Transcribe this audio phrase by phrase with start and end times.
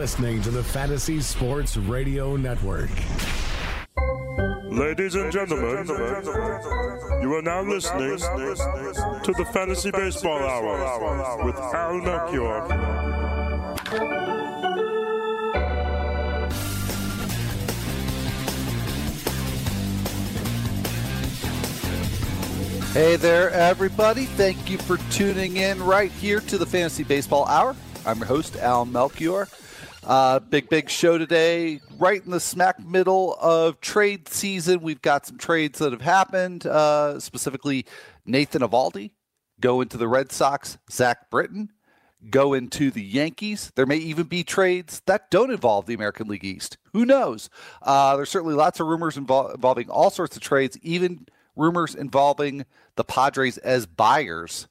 [0.00, 2.88] You're listening to the Fantasy Sports Radio Network.
[4.70, 5.86] Ladies and gentlemen,
[7.20, 12.62] you are now listening to the Fantasy Baseball Hour with Al Melchior.
[22.94, 24.24] Hey there, everybody.
[24.24, 27.76] Thank you for tuning in right here to the Fantasy Baseball Hour.
[28.06, 29.46] I'm your host, Al Melchior.
[30.04, 34.80] Uh, big, big show today, right in the smack middle of trade season.
[34.80, 37.86] We've got some trades that have happened, uh, specifically
[38.24, 39.10] Nathan Eovaldi
[39.60, 41.70] go into the Red Sox, Zach Britton
[42.28, 43.72] go into the Yankees.
[43.76, 46.76] There may even be trades that don't involve the American League East.
[46.92, 47.48] Who knows?
[47.80, 51.26] Uh, there's certainly lots of rumors involving all sorts of trades, even–
[51.56, 52.64] rumors involving
[52.96, 54.66] the Padres as buyers.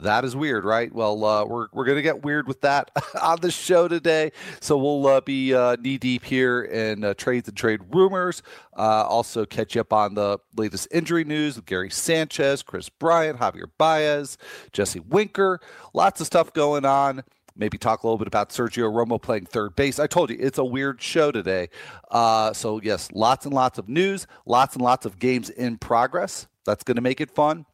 [0.00, 0.92] That is weird, right?
[0.92, 2.90] Well, uh, we're, we're going to get weird with that
[3.22, 4.32] on the show today.
[4.60, 8.42] So we'll uh, be uh, knee deep here in uh, trades and trade rumors.
[8.76, 13.70] Uh, also, catch up on the latest injury news with Gary Sanchez, Kris Bryant, Javier
[13.76, 14.38] Baez,
[14.72, 15.60] Jesse Winker.
[15.94, 17.22] Lots of stuff going on
[17.58, 19.98] maybe talk a little bit about Sergio Romo playing third base.
[19.98, 21.68] I told you it's a weird show today.
[22.10, 26.46] Uh, so, yes, lots and lots of news, lots and lots of games in progress.
[26.64, 27.66] That's going to make it fun.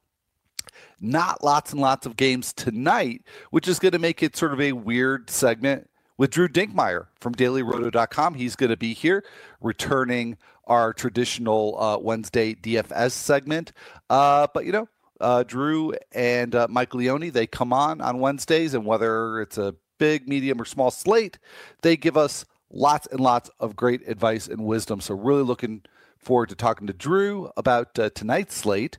[1.00, 4.60] Not lots and lots of games tonight, which is going to make it sort of
[4.60, 8.34] a weird segment with Drew Dinkmeyer from dailyroto.com.
[8.34, 9.24] He's going to be here
[9.60, 13.72] returning our traditional uh, Wednesday DFS segment.
[14.08, 14.88] Uh, but, you know,
[15.20, 19.74] uh, Drew and uh, Mike Leone, they come on on Wednesdays, and whether it's a
[19.98, 21.38] big, medium, or small slate,
[21.82, 25.00] they give us lots and lots of great advice and wisdom.
[25.00, 25.82] So, really looking
[26.18, 28.98] forward to talking to Drew about uh, tonight's slate.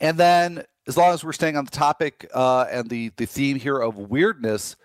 [0.00, 3.58] And then, as long as we're staying on the topic uh, and the, the theme
[3.58, 4.76] here of weirdness,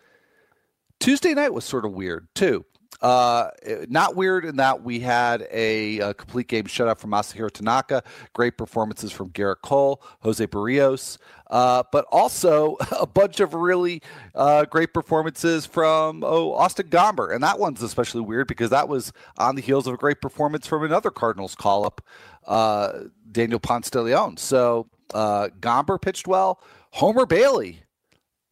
[1.00, 2.66] Tuesday night was sort of weird too.
[3.02, 3.50] Uh,
[3.90, 8.60] not weird in that we had a, a, complete game shutout from Masahiro Tanaka, great
[8.60, 11.18] performances from Gerrit Cole, Jose Berrios,
[11.50, 14.04] uh, but also a bunch of really
[14.36, 19.12] uh, great performances from oh Austin Gomber, and that one's especially weird because that was
[19.40, 22.06] on the heels of a great performance from another Cardinals call up,
[22.46, 23.00] uh,
[23.32, 24.38] Daniel Ponce de Leon.
[24.38, 26.62] So uh, Gomber pitched well.
[26.92, 27.84] Homer Bailey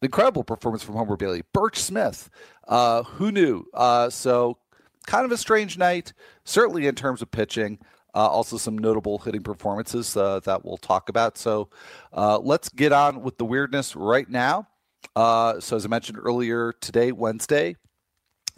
[0.02, 1.42] incredible performance from Homer Bailey.
[1.52, 2.30] Burch Smith,
[2.68, 3.64] uh, who knew?
[3.74, 4.58] Uh, so,
[5.06, 6.12] kind of a strange night,
[6.44, 7.78] certainly in terms of pitching.
[8.14, 11.38] Uh, also, some notable hitting performances uh, that we'll talk about.
[11.38, 11.68] So,
[12.12, 14.66] uh, let's get on with the weirdness right now.
[15.14, 17.76] Uh, so, as I mentioned earlier today, Wednesday,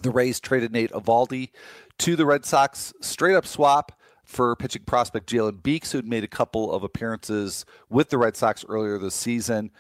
[0.03, 1.51] the Rays traded Nate Eovaldi
[1.99, 3.93] to the Red Sox, straight up swap
[4.25, 8.37] for pitching prospect Jalen Beeks, who had made a couple of appearances with the Red
[8.37, 9.71] Sox earlier this season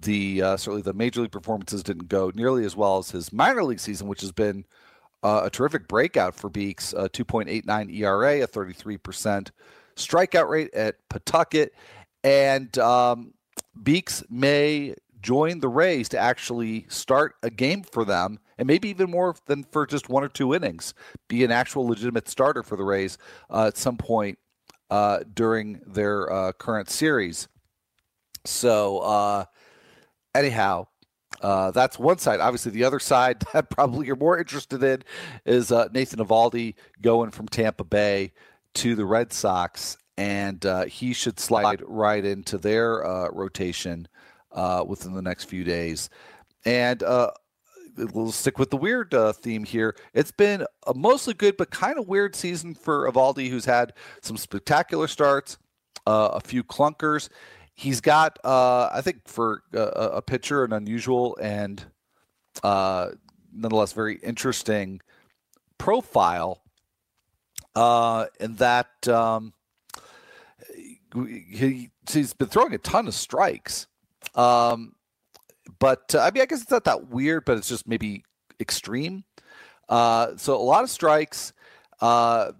[0.00, 3.62] the uh, certainly the major league performances didn't go nearly as well as his minor
[3.64, 4.64] league season, which has been
[5.22, 6.92] uh, a terrific breakout for Beeks.
[6.92, 9.50] A 2.89 ERA, a 33%
[9.96, 11.72] strikeout rate at Pawtucket,
[12.24, 13.34] and um,
[13.82, 19.10] Beeks may join the Rays to actually start a game for them, and maybe even
[19.10, 20.94] more than for just one or two innings,
[21.26, 23.18] be an actual legitimate starter for the Rays
[23.50, 24.38] uh, at some point
[24.88, 27.48] uh, during their uh, current series.
[28.44, 29.46] So uh,
[30.32, 30.86] anyhow,
[31.40, 32.38] uh, that's one side.
[32.38, 35.02] Obviously, the other side that probably you're more interested in
[35.44, 38.30] is uh, Nathan Eovaldi going from Tampa Bay
[38.74, 44.06] to the Red Sox, and he should slide right into their rotation
[44.86, 46.08] within the next few days.
[46.64, 47.32] And uh,
[47.96, 49.96] we'll stick with the weird theme here.
[50.14, 54.36] It's been a mostly good but kind of weird season for Eovaldi, who's had some
[54.36, 55.58] spectacular starts,
[56.06, 57.28] a few clunkers
[57.74, 61.84] he's got, uh, I think, for a, a pitcher, an unusual and
[62.62, 63.10] uh,
[63.52, 65.00] nonetheless very interesting
[65.78, 66.62] profile.
[67.74, 69.54] Uh, in that um,
[71.14, 73.86] he, he's been throwing a ton of strikes.
[74.34, 74.94] Um,
[75.78, 78.24] but uh, I mean, I guess it's not that weird, but it's just maybe
[78.60, 79.24] extreme.
[79.88, 81.52] Uh, so a lot of strikes,
[82.00, 82.52] uh,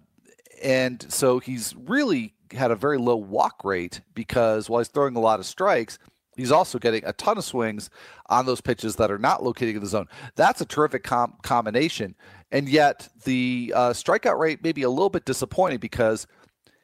[0.61, 5.19] and so he's really had a very low walk rate because while he's throwing a
[5.19, 5.97] lot of strikes,
[6.35, 7.89] he's also getting a ton of swings
[8.29, 10.07] on those pitches that are not located in the zone.
[10.35, 12.15] That's a terrific com- combination.
[12.51, 16.27] And yet the uh, strikeout rate may be a little bit disappointing because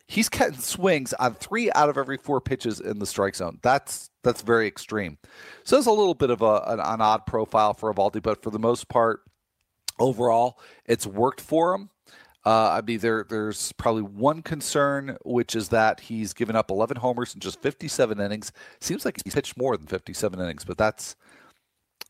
[0.07, 3.59] he's getting swings on three out of every four pitches in the strike zone.
[3.61, 5.17] That's that's very extreme.
[5.63, 8.49] So it's a little bit of a, an, an odd profile for Eovaldi, but for
[8.49, 9.21] the most part,
[9.99, 11.89] overall, it's worked for him.
[12.45, 16.97] Uh, I mean, there there's probably one concern, which is that he's given up 11
[16.97, 18.51] homers in just 57 innings.
[18.79, 21.15] Seems like he's pitched more than 57 innings, but that's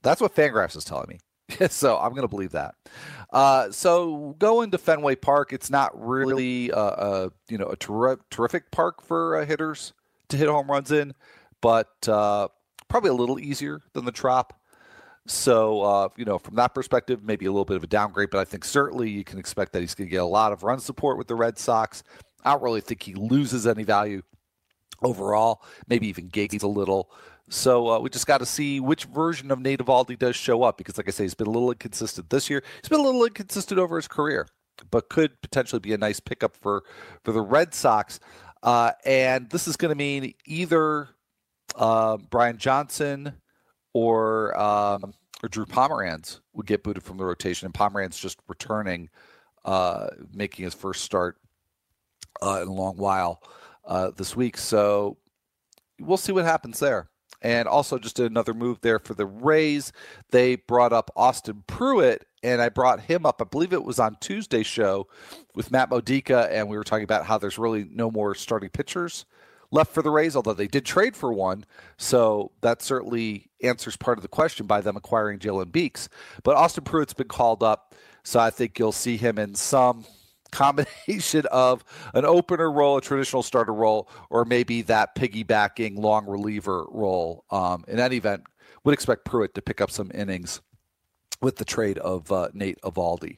[0.04, 1.20] that's what Fangraphs is telling me.
[1.70, 2.76] so I'm going to believe that.
[3.32, 8.20] Uh, so going to Fenway Park, it's not really a, a you know a ter-
[8.30, 9.94] terrific park for uh, hitters
[10.30, 11.14] to hit home runs in,
[11.62, 12.48] but uh,
[12.88, 14.54] probably a little easier than the Trop.
[15.28, 18.40] So, uh, you know, from that perspective, maybe a little bit of a downgrade, but
[18.40, 20.80] I think certainly you can expect that he's going to get a lot of run
[20.80, 22.04] support with the Red Sox.
[22.44, 24.24] I don't really think he loses any value
[25.04, 27.12] overall, maybe even gains a little.
[27.50, 30.78] So uh, we just got to see which version of Nate Eovaldi does show up
[30.78, 32.64] because, like I say, he's been a little inconsistent this year.
[32.82, 34.48] He's been a little inconsistent over his career,
[34.92, 36.84] but could potentially be a nice pickup for
[37.24, 38.20] for the Red Sox.
[38.62, 41.10] Uh, and this is going to mean either
[41.76, 43.34] uh, Brian Johnson
[43.94, 49.10] or um, or Drew Pomeranz would get booted from the rotation, and Pomeranz just returning,
[49.66, 51.38] uh, making his first start
[52.42, 53.42] uh, in a long while
[53.86, 54.58] uh, this week.
[54.58, 55.18] So
[56.00, 57.10] we'll see what happens there.
[57.42, 59.94] And also, just another move there for the Rays.
[60.32, 63.42] They brought up Austin Pruitt, and I brought him up.
[63.42, 65.08] I believe it was on Tuesday's show
[65.56, 69.26] with Matt Modica, and we were talking about how there's really no more starting pitchers
[69.72, 71.66] left for the Rays, although they did trade for one.
[71.98, 76.10] So that certainly answers part of the question by them acquiring Jalen Beeks.
[76.44, 80.06] But Austin Pruitt's been called up, so I think you'll see him in some
[80.52, 81.84] combination of
[82.14, 87.46] an opener role, a traditional starter role, or maybe that piggybacking long reliever role.
[87.52, 88.44] Um, in any event,
[88.84, 90.62] would expect Pruitt to pick up some innings
[91.42, 93.38] with the trade of uh, Nate Eovaldi.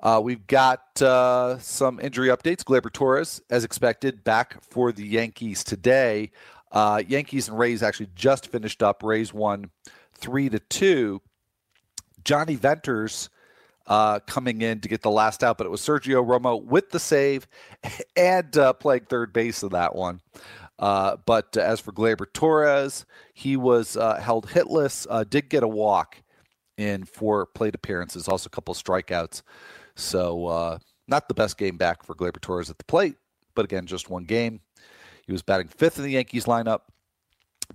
[0.00, 2.62] Uh, we've got uh, some injury updates.
[2.62, 6.30] Gleyber Torres, as expected, back for the Yankees today.
[6.70, 9.02] Uh, Yankees and Rays actually just finished up.
[9.02, 9.70] Rays won
[10.14, 11.22] three to two.
[12.24, 13.30] Jonny Venters
[13.86, 16.98] uh, coming in to get the last out, but it was Sergio Romo with the
[16.98, 17.46] save
[18.16, 20.20] and uh, playing third base in that one.
[20.78, 26.22] Uh, but as for Gleyber Torres, he was held hitless, did get a walk
[26.76, 29.40] in four plate appearances, also a couple of strikeouts.
[29.96, 30.78] So uh,
[31.08, 33.16] not the best game back for Gleyber Torres at the plate,
[33.54, 34.60] but again, just one game.
[35.26, 36.82] He was batting fifth in the Yankees lineup.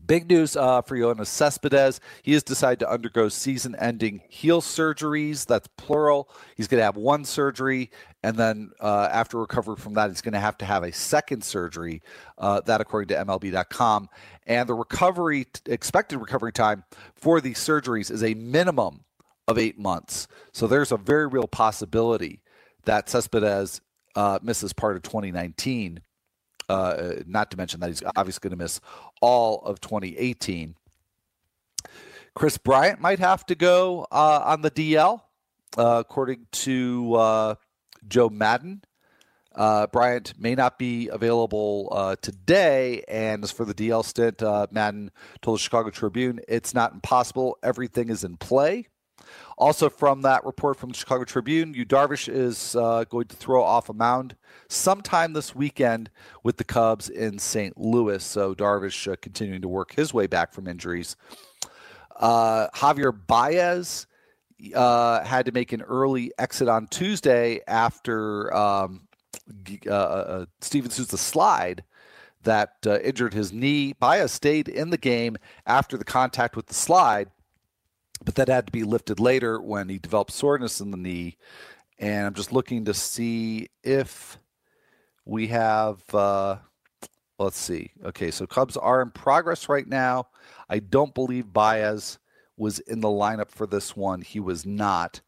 [0.08, 2.00] Big news uh, for Yoenis Cespedes.
[2.24, 5.46] He has decided to undergo season ending heel surgeries.
[5.46, 6.30] That's plural.
[6.56, 7.92] He's going to have one surgery,
[8.24, 11.44] and then uh, after recovery from that, he's going to have to have a second
[11.44, 12.02] surgery.
[12.38, 14.08] Uh, that, according to MLB.com.
[14.48, 16.86] And the recovery, expected recovery time
[17.16, 19.04] for these surgeries is a minimum
[19.52, 20.28] of eight months.
[20.54, 22.42] So there's a very real possibility
[22.86, 23.82] that Cespedes
[24.16, 26.02] uh, misses part of 2019.
[26.70, 28.80] Uh, not to mention that he's obviously going to miss
[29.22, 30.76] all of 2018.
[32.34, 35.22] Kris Bryant might have to go uh, on the DL,
[35.78, 37.56] uh, according to uh,
[38.08, 38.84] Joe Maddon.
[39.54, 43.04] Uh, Bryant may not be available uh, today.
[43.08, 45.12] And as for the DL stint, uh, Maddon
[45.42, 47.58] told the Chicago Tribune, it's not impossible.
[47.62, 48.88] Everything is in play.
[49.58, 53.64] Also, from that report from the Chicago Tribune, Yu Darvish is uh, going to throw
[53.64, 54.36] off a mound
[54.70, 56.10] sometime this weekend
[56.44, 57.78] with the Cubs in St.
[57.78, 58.24] Louis.
[58.24, 61.16] So Darvish uh, continuing to work his way back from injuries.
[62.16, 64.08] Uh, Javier Baez
[64.76, 69.08] uh, had to make an early exit on Tuesday after um,
[69.88, 71.84] uh, uh, Steven Souza slide
[72.44, 72.74] that
[73.04, 73.94] injured his knee.
[73.94, 75.38] Baez stayed in the game
[75.68, 77.30] after the contact with the slide
[78.24, 81.38] but that had to be lifted later when he developed soreness in the knee.
[82.00, 84.38] And I'm just looking to see if
[85.26, 86.02] we have.
[86.14, 86.58] Uh,
[87.40, 87.92] let's see.
[88.06, 90.28] Okay, so Cubs are in progress right now.
[90.70, 92.20] I don't believe Baez
[92.58, 94.22] was in the lineup for this one.
[94.22, 95.22] He was not.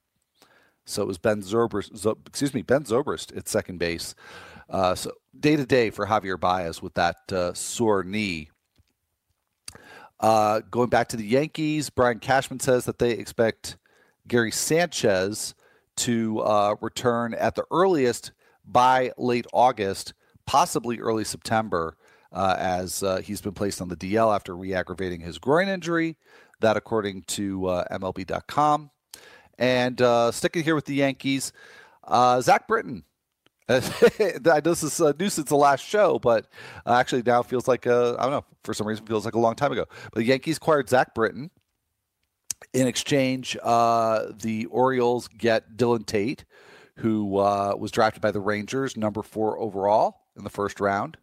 [0.85, 4.15] So it was Ben Zobrist, excuse me, Ben Zobrist at second base.
[4.69, 8.49] Uh, so day to day for Javier Baez with that uh, sore knee.
[10.19, 13.77] Uh, going back to the Yankees, Brian Cashman says that they expect
[14.27, 15.53] Gary Sanchez
[15.97, 18.31] to uh, return at the earliest
[18.65, 20.13] by late August,
[20.45, 21.97] possibly early September,
[22.31, 26.17] uh, as uh, he's been placed on the DL after re aggravating his groin injury.
[26.61, 28.89] That, according to uh, MLB.com.
[29.59, 31.51] And uh, sticking here with the Yankees,
[32.09, 33.03] Zach Britton
[33.69, 36.47] I this is uh, since the last show, but
[36.85, 39.39] uh, actually now feels like uh, I don't know for some reason feels like a
[39.39, 39.85] long time ago.
[40.11, 41.49] But the Yankees acquired Zach Britton.
[42.73, 46.45] In exchange, uh, the Orioles get Dylan Tate,
[46.97, 51.17] who uh, was drafted by the Rangers, number four overall in the first round.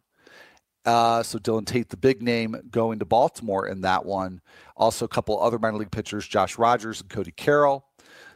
[0.85, 4.41] Uh, so Dylan Tate, the big name, going to Baltimore in that one.
[4.77, 7.85] Also, a couple other minor league pitchers, Josh Rogers and Cody Carroll.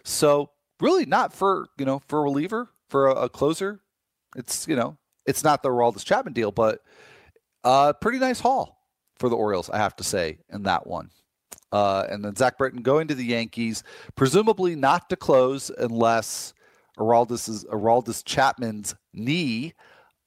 [0.04, 3.82] So really not for you know for a reliever for a, a closer.
[4.36, 6.82] It's you know it's not the Aroldis Chapman deal, but
[7.64, 8.78] a pretty nice haul
[9.18, 11.10] for the Orioles, I have to say, in that one.
[11.72, 13.84] Uh, and then Zach Britton going to the Yankees,
[14.16, 16.54] presumably not to close unless
[16.98, 19.74] Aroldis Aroldis Chapman's knee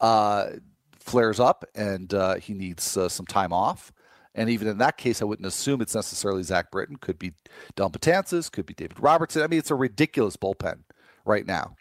[0.00, 0.50] uh,
[0.98, 3.92] flares up and uh, he needs uh, some time off.
[4.34, 6.96] And even in that case, I wouldn't assume it's necessarily Zach Britton.
[6.96, 7.32] Could be
[7.76, 9.42] Dellin Betances, could be David Robertson.
[9.42, 10.80] I mean, it's a ridiculous bullpen
[11.24, 11.76] right now.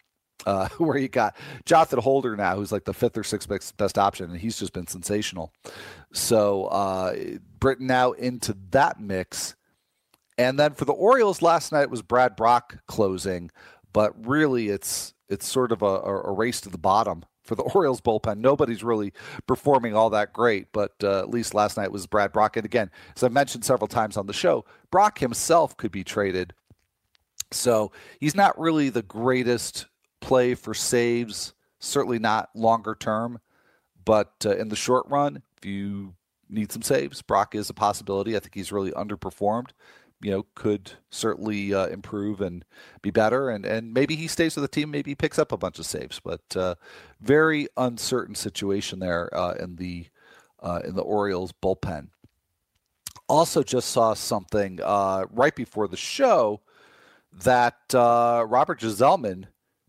[0.46, 3.98] Uh, where you got Jonathan Holder now, who's like the fifth or sixth best, best
[3.98, 5.52] option, and he's just been sensational.
[6.12, 7.16] So uh,
[7.58, 9.56] Britton now into that mix.
[10.38, 13.50] And then for the Orioles last night was Brad Brach closing,
[13.92, 18.00] but really it's it's sort of a, a race to the bottom for the Orioles
[18.00, 18.38] bullpen.
[18.38, 19.12] Nobody's really
[19.46, 22.56] performing all that great, but uh, at least last night was Brad Brach.
[22.56, 26.54] And again, as I mentioned several times on the show, Brach himself could be traded.
[27.50, 27.90] So
[28.20, 29.86] he's not really the greatest
[30.20, 33.40] play for saves, certainly not longer term.
[34.04, 36.14] But uh, in the short run, if you
[36.48, 38.36] need some saves, Brach is a possibility.
[38.36, 39.70] I think he's really underperformed
[40.20, 42.64] you know could certainly uh, improve and
[43.02, 45.56] be better and and maybe he stays with the team maybe he picks up a
[45.56, 46.74] bunch of saves but uh,
[47.20, 50.06] very uncertain situation there uh, in the
[50.60, 52.08] uh, in the Orioles bullpen
[53.28, 56.60] also just saw something uh, right before the show
[57.44, 59.44] that Robert Gsellman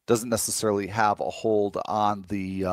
[0.09, 2.65] doesn't necessarily have a hold on the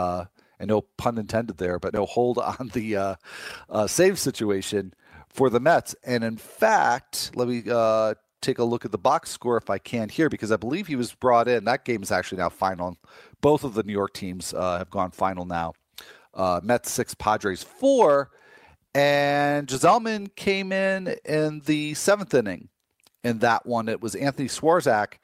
[0.59, 3.16] and no pun intended there but no hold on the
[3.87, 4.93] save situation
[5.37, 5.95] for the Mets.
[6.02, 9.78] And in fact, let me uh, take a look at the box score if I
[9.78, 11.64] can here, because I believe he was brought in.
[11.64, 12.97] That game is actually now final.
[13.43, 15.75] Both of the New York teams uh, have gone final now.
[16.35, 18.31] Uh, Mets six, Padres four.
[18.95, 22.71] And Gsellman came in in the seventh inning.
[23.23, 25.14] In that one, it was Anthony Swarzak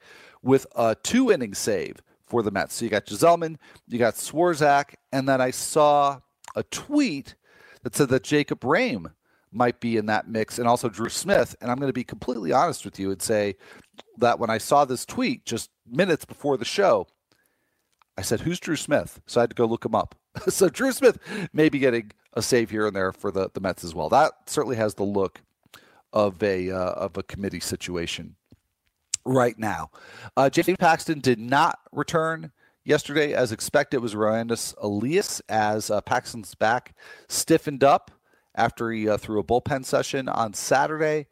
[0.43, 2.75] with a two inning save for the Mets.
[2.75, 3.57] So you got Gsellman,
[3.87, 6.19] you got Swarzak, and then I saw
[6.55, 7.35] a tweet
[7.83, 9.11] that said that Jacob Rhame
[9.51, 11.55] might be in that mix, and also Drew Smith.
[11.61, 13.55] And I'm going to be completely honest with you and say
[14.17, 17.07] that when I saw this tweet just minutes before the show,
[18.17, 20.15] I said, "Who's Drew Smith?" So I had to go look him up.
[20.47, 21.19] so Drew Smith
[21.53, 24.09] may be getting a save here and there for the, the Mets as well.
[24.09, 25.41] That certainly has the look
[26.11, 28.35] of a uh, of a committee situation
[29.25, 29.89] right now.
[30.35, 32.51] Uh, James Paxton did not return
[32.83, 33.97] yesterday as expected.
[33.97, 36.95] It was Roenis Elias as uh, Paxton's back
[37.27, 38.11] stiffened up
[38.55, 41.27] after he uh, threw a bullpen session on Saturday.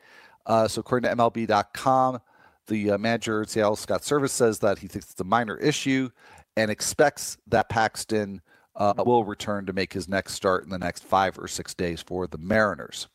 [0.45, 2.19] Uh, so, according to MLB.com,
[2.67, 6.09] the uh, manager at Seattle, Scott Servais, says that he thinks it's a minor issue
[6.57, 8.41] and expects that Paxton
[8.75, 12.01] uh, will return to make his next start in the next five or six days
[12.01, 13.07] for the Mariners.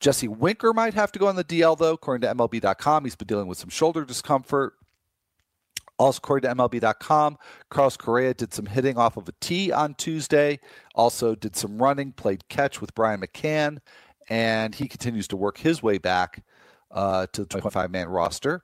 [0.00, 1.92] Jesse Winker might have to go on the DL, though.
[1.92, 4.74] According to MLB.com, he's been dealing with some shoulder discomfort.
[5.98, 7.36] Also, according to MLB.com,
[7.68, 10.58] Carlos Correa did some hitting off of a tee on Tuesday.
[10.94, 13.78] Also, did some running, played catch with Brian McCann,
[14.30, 16.42] and he continues to work his way back
[16.90, 18.62] uh, to the 25 man roster.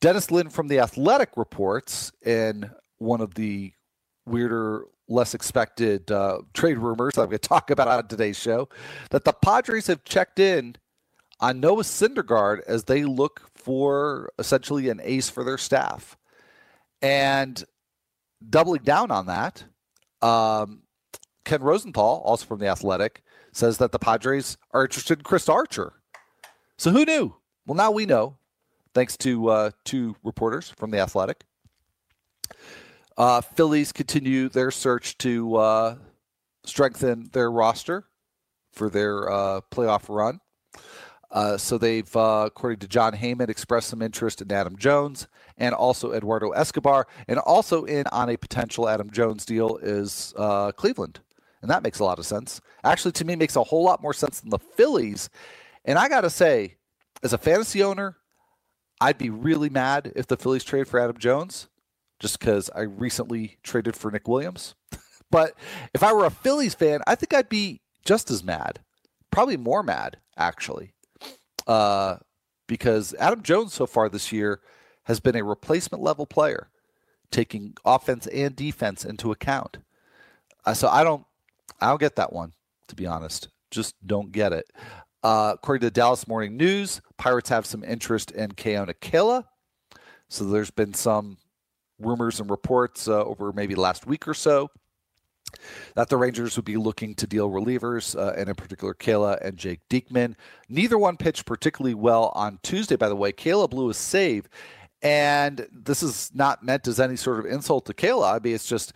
[0.00, 3.72] Dennis Lin from The Athletic reports in one of the
[4.26, 8.68] weirder, less expected uh, trade rumors that I'm going to talk about on today's show
[9.10, 10.76] that the Padres have checked in
[11.40, 16.16] on Noah Syndergaard as they look for essentially an ace for their staff.
[17.02, 17.62] And
[18.48, 19.64] doubling down on that,
[20.22, 20.82] um,
[21.44, 23.22] Ken Rosenthal, also from The Athletic,
[23.52, 25.94] says that the Padres are interested in Chris Archer.
[26.78, 27.34] So who knew?
[27.66, 28.36] Well, now we know,
[28.94, 31.44] thanks to uh, two reporters from The Athletic.
[33.16, 35.96] Uh, Phillies continue their search to uh,
[36.64, 38.04] strengthen their roster
[38.72, 40.40] for their uh, playoff run.
[41.30, 45.26] Uh, so they've, uh, according to Jon Heyman, expressed some interest in Adam Jones
[45.58, 50.70] and also Eduardo Escobar, and also in on a potential Adam Jones deal is uh,
[50.72, 51.20] Cleveland,
[51.62, 52.60] and that makes a lot of sense.
[52.84, 55.30] Actually, to me, makes a whole lot more sense than the Phillies.
[55.84, 56.76] And I got to say,
[57.22, 58.18] as a fantasy owner,
[59.00, 61.68] I'd be really mad if the Phillies trade for Adam Jones,
[62.18, 64.74] just because I recently traded for Nick Williams.
[65.30, 65.52] but
[65.94, 68.80] if I were a Phillies fan, I think I'd be just as mad,
[69.30, 70.92] probably more mad, actually
[71.66, 72.16] uh,
[72.66, 74.60] because Adam Jones so far this year
[75.04, 76.70] has been a replacement level player.
[77.32, 79.78] taking offense and defense into account.
[80.64, 81.24] Uh, so I don't,
[81.80, 82.52] I don't get that one,
[82.86, 83.48] to be honest.
[83.72, 84.70] Just don't get it.
[85.24, 89.42] Uh, according to the Dallas Morning News, Pirates have some interest in Keone Kela.
[90.28, 91.38] So there's been some
[91.98, 94.70] rumors and reports uh, over maybe last week or so
[95.94, 99.56] that the Rangers would be looking to deal relievers, uh, and in particular, Kela and
[99.56, 100.34] Jake Diekman.
[100.68, 103.32] Neither one pitched particularly well on Tuesday, by the way.
[103.32, 104.48] Kela blew a save,
[105.02, 108.34] and this is not meant as any sort of insult to Kela.
[108.34, 108.92] I mean, it's just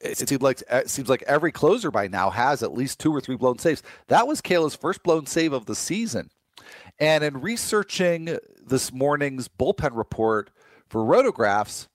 [0.00, 3.20] it seems like it seems like every closer by now has at least two or
[3.20, 3.82] three blown saves.
[4.08, 6.30] That was Kela's first blown save of the season.
[6.98, 10.50] And in researching this morning's bullpen report
[10.88, 11.88] for rotographs,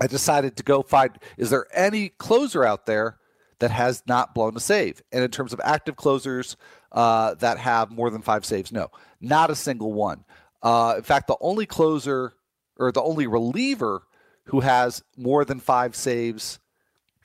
[0.00, 3.18] I decided to go find is there any closer out there
[3.60, 5.02] that has not blown a save?
[5.12, 6.56] And in terms of active closers
[6.92, 10.24] uh, that have more than five saves, no, not a single one.
[10.62, 12.32] Uh, in fact, the only closer
[12.78, 14.02] or the only reliever
[14.46, 16.58] who has more than five saves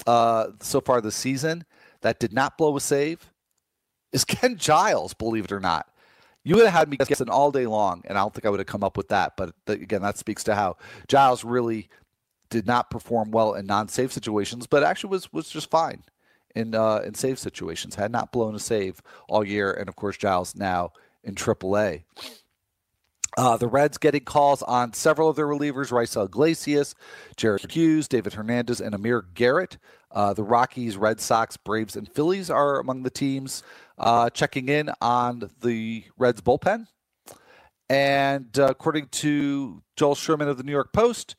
[0.07, 1.65] uh, so far this season
[2.01, 3.31] that did not blow a save
[4.11, 5.88] is Ken Giles, believe it or not.
[6.43, 8.59] You would have had me guessing all day long, and I don't think I would
[8.59, 9.33] have come up with that.
[9.35, 11.89] But again, that speaks to how Giles really
[12.50, 16.03] did not perform well in non-save situations, but actually was was just fine
[16.56, 17.96] in uh, in save situations.
[17.96, 20.91] Had not blown a save all year, and of course Giles now
[21.24, 22.03] in AAA.
[23.38, 26.96] Uh, the Reds getting calls on several of their relievers: Raisel Iglesias,
[27.38, 29.77] Jared Hughes, David Hernandez, and Amir Garrett.
[30.12, 33.62] Uh, the Rockies, Red Sox, Braves, and Phillies are among the teams
[34.00, 36.88] uh, checking in on the Reds bullpen.
[37.89, 41.36] And uh, according to Joel Sherman of the New York Post,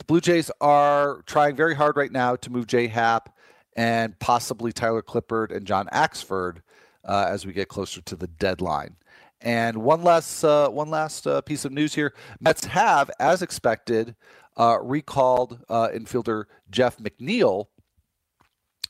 [0.00, 3.36] the Blue Jays are trying very hard right now to move Jay Happ
[3.76, 6.62] and possibly Tyler Clippard and John Axford
[7.04, 8.96] uh, as we get closer to the deadline.
[9.42, 14.16] And one last uh, one last uh, piece of news here: Mets have, as expected,
[14.56, 17.66] uh, recalled uh, infielder Jeff McNeil.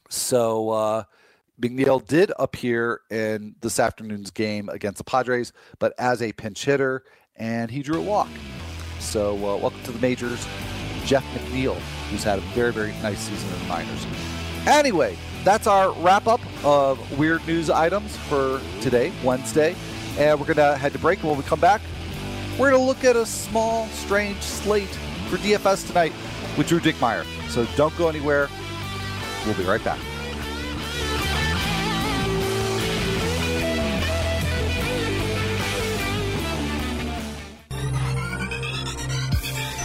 [0.09, 1.03] So uh,
[1.61, 7.05] McNeil did appear in this afternoon's game against the Padres, but as a pinch hitter,
[7.35, 8.29] and he drew a walk.
[9.01, 10.47] So welcome to the majors,
[11.05, 11.77] Jeff McNeil,
[12.11, 14.07] who's had a very very nice season in the minors.
[14.67, 19.75] Anyway, that's our wrap up of weird news items for today, Wednesday.
[20.19, 21.21] And we're going to head to break.
[21.21, 21.81] And when we come back,
[22.59, 24.89] we're going to look at a small, strange slate
[25.29, 26.13] for DFS tonight
[26.59, 27.25] with Drew Dinkmeyer.
[27.49, 28.49] So don't go anywhere.
[29.47, 29.99] We'll be right back.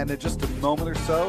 [0.00, 1.28] And in just a moment or so,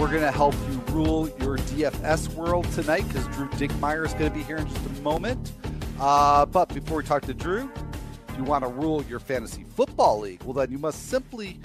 [0.00, 4.30] we're going to help you rule your DFS world tonight because Drew Dinkmeyer is going
[4.30, 5.50] to be here in just a moment.
[5.98, 7.68] Uh, but before we talk to Drew,
[8.28, 11.58] if you want to rule your fantasy football league, well, then you must simply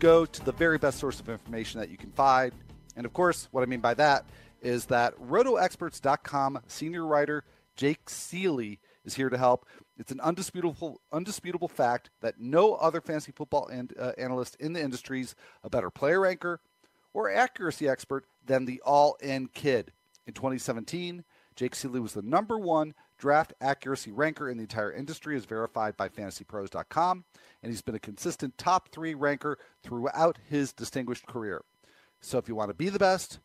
[0.00, 2.52] go to the very best source of information that you can find.
[2.96, 4.26] And of course, what I mean by that
[4.62, 7.44] is that rotoexperts.com senior writer
[7.76, 9.66] Jake Ciely is here to help.
[9.96, 14.82] It's an undisputable, undisputable fact that no other fantasy football and, uh, analyst in the
[14.82, 16.60] industry is a better player ranker
[17.14, 19.92] or accuracy expert than the All In Kid.
[20.26, 25.36] In 2017, Jake Ciely was the number one draft accuracy ranker in the entire industry,
[25.36, 27.24] as verified by FantasyPros.com,
[27.62, 31.64] and he's been a consistent top three ranker throughout his distinguished career.
[32.20, 33.38] So if you want to be the best,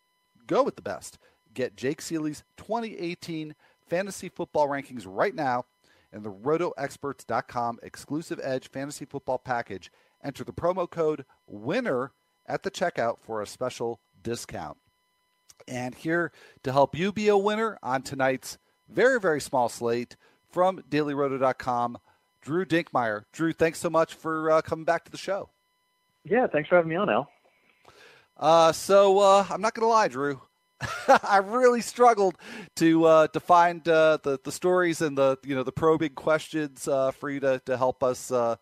[0.48, 1.18] go with the best.
[1.54, 3.56] Get Jake Ciely's 2018
[3.92, 5.66] fantasy football rankings right now
[6.14, 9.92] in the rotoexperts.com exclusive edge fantasy football package.
[10.24, 12.14] Enter the promo code WINNER
[12.48, 14.78] at the checkout for a special discount.
[15.68, 16.32] And here
[16.64, 18.58] to help you be a winner on tonight's
[18.90, 20.16] very, very small slate
[20.50, 21.98] from dailyroto.com,
[22.42, 23.24] Drew Dinkmeyer.
[23.34, 25.50] Drew, thanks so much for uh, coming back to the show.
[26.24, 27.30] Yeah, thanks for having me on, Al.
[28.38, 30.42] Uh, so uh, I'm not going to lie, Drew.
[31.24, 32.38] I really struggled
[32.78, 36.88] to uh, to find uh, the the stories and the you know the probing questions
[36.88, 38.56] uh, for you to, to help us uh,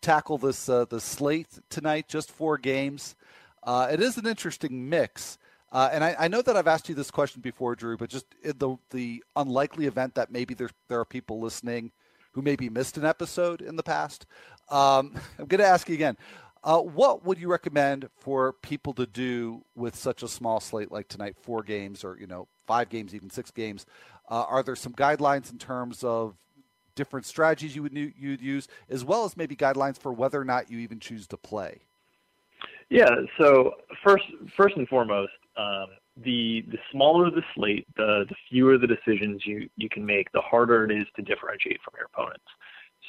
[0.00, 2.08] tackle this uh, the slate tonight.
[2.08, 3.16] Just four games.
[3.62, 5.38] Uh, it is an interesting mix.
[5.72, 8.26] Uh, and I, I, know that I've asked you this question before, Drew, but just
[8.42, 11.90] in the the unlikely event that maybe there there are people listening
[12.32, 14.26] who maybe missed an episode in the past,
[14.70, 16.16] um, I'm going to ask you again.
[16.66, 21.06] Uh, what would you recommend for people to do with such a small slate like
[21.06, 23.86] tonight, four games or you know five games, even six games?
[24.28, 26.34] Uh, are there some guidelines in terms of
[26.96, 30.68] different strategies you would you'd use, as well as maybe guidelines for whether or not
[30.68, 31.82] you even choose to play?
[32.90, 33.14] Yeah.
[33.38, 34.24] So first,
[34.56, 39.68] first and foremost, um, the the smaller the slate, the the fewer the decisions you
[39.76, 42.44] you can make, the harder it is to differentiate from your opponents.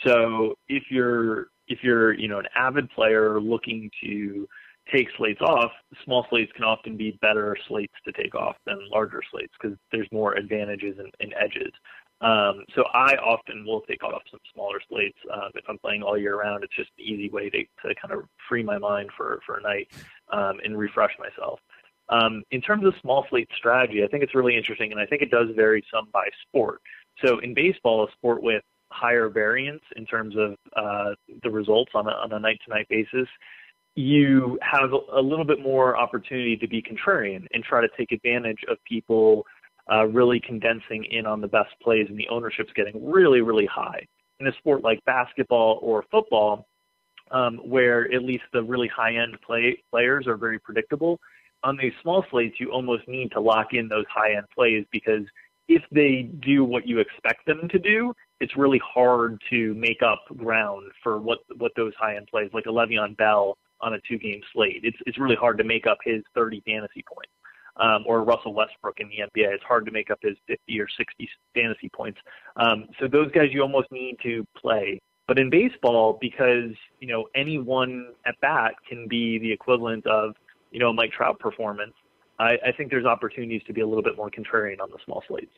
[0.03, 4.47] So if you're if you're you know an avid player looking to
[4.91, 5.71] take slates off,
[6.05, 10.07] small slates can often be better slates to take off than larger slates because there's
[10.11, 11.73] more advantages and, and edges.
[12.21, 16.17] Um, so I often will take off some smaller slates um, if I'm playing all
[16.17, 16.63] year round.
[16.63, 19.61] It's just an easy way to, to kind of free my mind for for a
[19.61, 19.89] night
[20.31, 21.59] um, and refresh myself.
[22.09, 25.21] Um, in terms of small slate strategy, I think it's really interesting, and I think
[25.21, 26.81] it does vary some by sport.
[27.23, 28.63] So in baseball, a sport with
[28.99, 31.11] higher variance in terms of uh,
[31.43, 33.27] the results on a, on a night-to-night basis,
[33.95, 38.59] you have a little bit more opportunity to be contrarian and try to take advantage
[38.69, 39.45] of people
[39.91, 44.05] uh, really condensing in on the best plays, and the ownership's getting really, really high.
[44.39, 46.67] In a sport like basketball or football,
[47.31, 51.19] um, where at least the really high-end play, players are very predictable,
[51.63, 55.23] on these small slates, you almost need to lock in those high-end plays because
[55.67, 60.23] if they do what you expect them to do, it's really hard to make up
[60.37, 64.17] ground for what what those high end plays like a Le'Veon Bell on a two
[64.17, 64.81] game slate.
[64.83, 67.31] It's it's really hard to make up his 30 fantasy points.
[67.79, 69.53] Um, or Russell Westbrook in the NBA.
[69.53, 72.17] It's hard to make up his 50 or 60 fantasy points.
[72.55, 74.99] Um, so those guys you almost need to play.
[75.27, 80.33] But in baseball, because you know any one at bat can be the equivalent of
[80.71, 81.93] you know a Mike Trout performance,
[82.39, 85.23] I, I think there's opportunities to be a little bit more contrarian on the small
[85.27, 85.51] slates.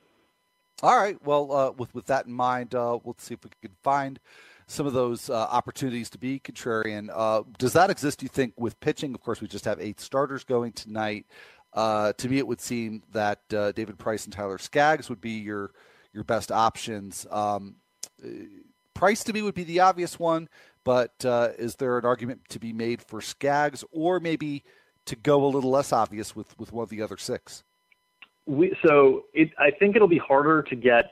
[0.81, 1.17] All right.
[1.25, 4.19] Well, uh, with with that in mind, uh, we'll see if we can find
[4.67, 7.09] some of those uh, opportunities to be contrarian.
[7.13, 8.19] Uh, does that exist?
[8.19, 9.13] Do you think with pitching?
[9.13, 11.25] Of course, we just have eight starters going tonight.
[11.73, 15.31] Uh, to me, it would seem that uh, David Price and Tyler Skaggs would be
[15.31, 15.71] your
[16.13, 17.27] your best options.
[17.29, 17.75] Um,
[18.93, 20.49] Price to me would be the obvious one,
[20.83, 21.13] but
[21.57, 24.63] is there an argument to be made for Skaggs, or maybe
[25.05, 27.63] to go a little less obvious with with one of the other six?
[28.45, 31.11] we so it I think it'll be harder to get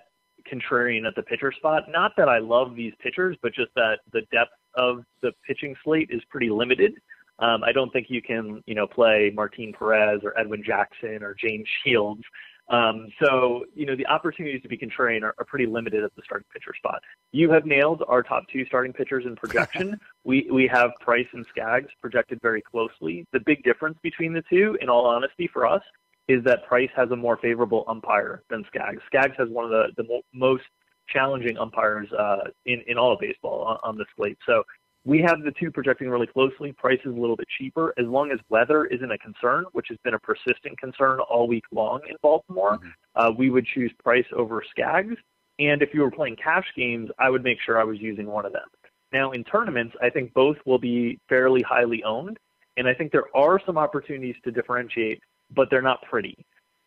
[0.52, 1.84] contrarian at the pitcher spot.
[1.90, 6.10] Not that I love these pitchers, but just that the depth of the pitching slate
[6.12, 6.94] is pretty limited.
[7.40, 11.36] Um, I don't think you can, you know, play Martin Perez or Edwin Jackson or
[11.36, 12.24] James Shields.
[12.70, 16.22] Um, so, you know, the opportunities to be contrarian are, are pretty limited at the
[16.26, 17.02] starting pitcher spot.
[17.32, 20.00] You have nailed our top two starting pitchers in projection.
[20.26, 23.26] we we have Price and Skaggs projected very closely.
[23.32, 25.82] The big difference between the two, in all honesty, for us,
[26.28, 29.02] is that Price has a more favorable umpire than Skaggs.
[29.08, 30.64] Skaggs has one of the, the mo- most
[31.08, 34.38] challenging umpires uh, in, in all of baseball on, on the slate.
[34.46, 34.64] So
[35.08, 36.74] we have the two projecting really closely.
[36.74, 37.94] Price is a little bit cheaper.
[37.98, 41.66] As long as weather isn't a concern, which has been a persistent concern all week
[41.72, 42.90] long in Baltimore, mm-hmm.
[43.16, 45.16] uh, we would choose Price over Skaggs.
[45.60, 48.46] And if you were playing cash games, I would make sure I was using one
[48.46, 48.68] of them.
[49.12, 52.38] Now, in tournaments, I think both will be fairly highly owned.
[52.76, 56.38] And I think there are some opportunities to differentiate but they're not pretty.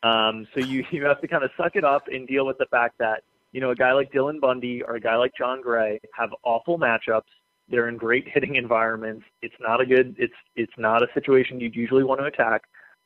[0.03, 2.67] Um, so you you have to kind of suck it up and deal with the
[2.67, 6.01] fact that you know a guy like Dylan Bundy or a guy like Jon Gray
[6.15, 7.23] have awful matchups.
[7.71, 9.25] They're in great hitting environments.
[9.43, 10.17] It's not a good.
[10.19, 12.63] It's it's not a situation you'd usually want to attack,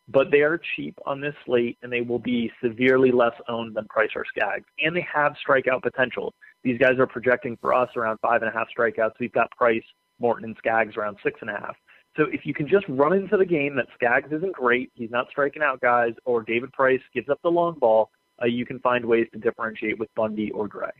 [0.09, 3.87] but they are cheap on this slate and they will be severely less owned than
[3.87, 6.35] Price or Skaggs, and they have strikeout potential.
[6.63, 9.13] These guys are projecting for us around five and a half strikeouts.
[9.21, 9.85] We've got Price,
[10.19, 11.77] Morton, and Skaggs around six and a half.
[12.17, 15.27] So if you can just run into the game that Skaggs isn't great, he's not
[15.31, 18.11] striking out guys, or David Price gives up the long ball,
[18.43, 20.93] uh, you can find ways to differentiate with Bundy or Gray.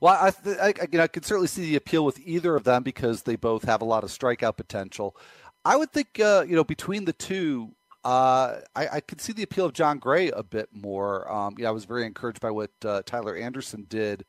[0.00, 2.82] Well, I, th- I, know, I can certainly see the appeal with either of them
[2.82, 5.16] because they both have a lot of strikeout potential.
[5.64, 7.72] I would think, uh, you know, between the two,
[8.04, 11.30] uh, I, I could see the appeal of Jon Gray a bit more.
[11.30, 14.24] Um, you know, I was very encouraged by what uh, Tyler Anderson did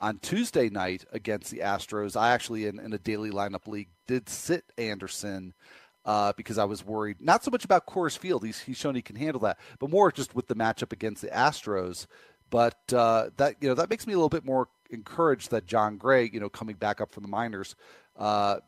[0.00, 2.16] on Tuesday night against the Astros.
[2.16, 5.54] I actually, in, in a daily lineup league, did sit Anderson
[6.04, 8.44] uh, because I was worried not so much about Coors Field.
[8.44, 11.28] He's, he's shown he can handle that, but more just with the matchup against the
[11.28, 12.06] Astros.
[12.54, 15.96] But uh, that you know that makes me a little bit more encouraged that Jon
[15.96, 17.74] Gray, you know, coming back up from the minors,
[18.16, 18.58] uh,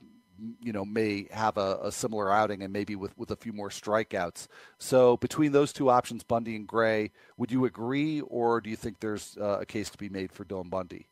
[0.61, 3.69] you know, may have a, a, similar outing and maybe with, with a few more
[3.69, 4.49] strikeouts.
[4.79, 8.99] So between those two options, Bundy and Gray, would you agree, or do you think
[8.99, 11.07] there's uh, a case to be made for Dylan Bundy?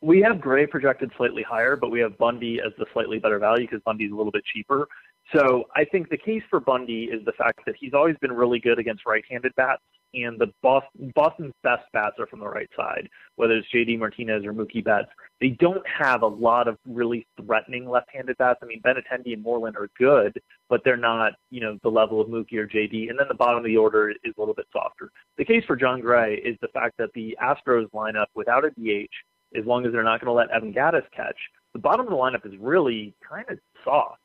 [0.00, 3.66] We have Gray projected slightly higher, but we have Bundy as the slightly better value
[3.66, 4.86] because Bundy's a little bit cheaper.
[5.34, 8.60] So I think the case for Bundy is the fact that he's always been really
[8.60, 9.82] good against right-handed bats,
[10.14, 14.44] and the Boston, Boston's best bats are from the right side, whether it's JD Martinez
[14.46, 15.08] or Mookie Betts.
[15.40, 18.60] They don't have a lot of really threatening left-handed bats.
[18.62, 22.28] I mean, Benintendi and Moreland are good, but they're not, you know, the level of
[22.28, 23.10] Mookie or JD.
[23.10, 25.10] And then the bottom of the order is a little bit softer.
[25.38, 29.10] The case for Jon Gray is the fact that the Astros lineup without a DH,
[29.58, 31.36] as long as they're not going to let Evan Gattis catch,
[31.72, 34.20] the bottom of the lineup is really kind of soft.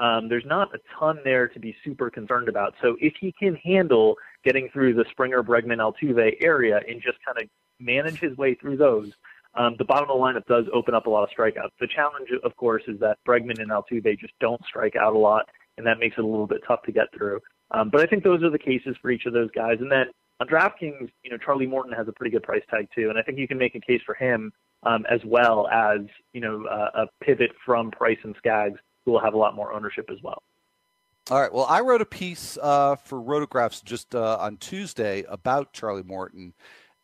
[0.00, 2.74] Um, there's not a ton there to be super concerned about.
[2.80, 7.38] So if he can handle getting through the Springer, Bregman, Altuve area and just kind
[7.38, 9.12] of manage his way through those,
[9.54, 11.70] um, the bottom of the lineup does open up a lot of strikeouts.
[11.80, 15.46] The challenge, of course, is that Bregman and Altuve just don't strike out a lot,
[15.76, 17.40] and that makes it a little bit tough to get through.
[17.72, 19.78] Um, but I think those are the cases for each of those guys.
[19.80, 20.06] And then
[20.40, 23.22] on DraftKings, you know, Charlie Morton has a pretty good price tag too, and I
[23.22, 24.52] think you can make a case for him
[24.84, 26.00] um, as well as
[26.32, 28.78] you know uh, a pivot from Price and Skaggs
[29.10, 30.42] will have a lot more ownership as well.
[31.30, 31.52] All right.
[31.52, 36.54] Well, I wrote a piece uh, for Rotographs just uh, on Tuesday about Charlie Morton.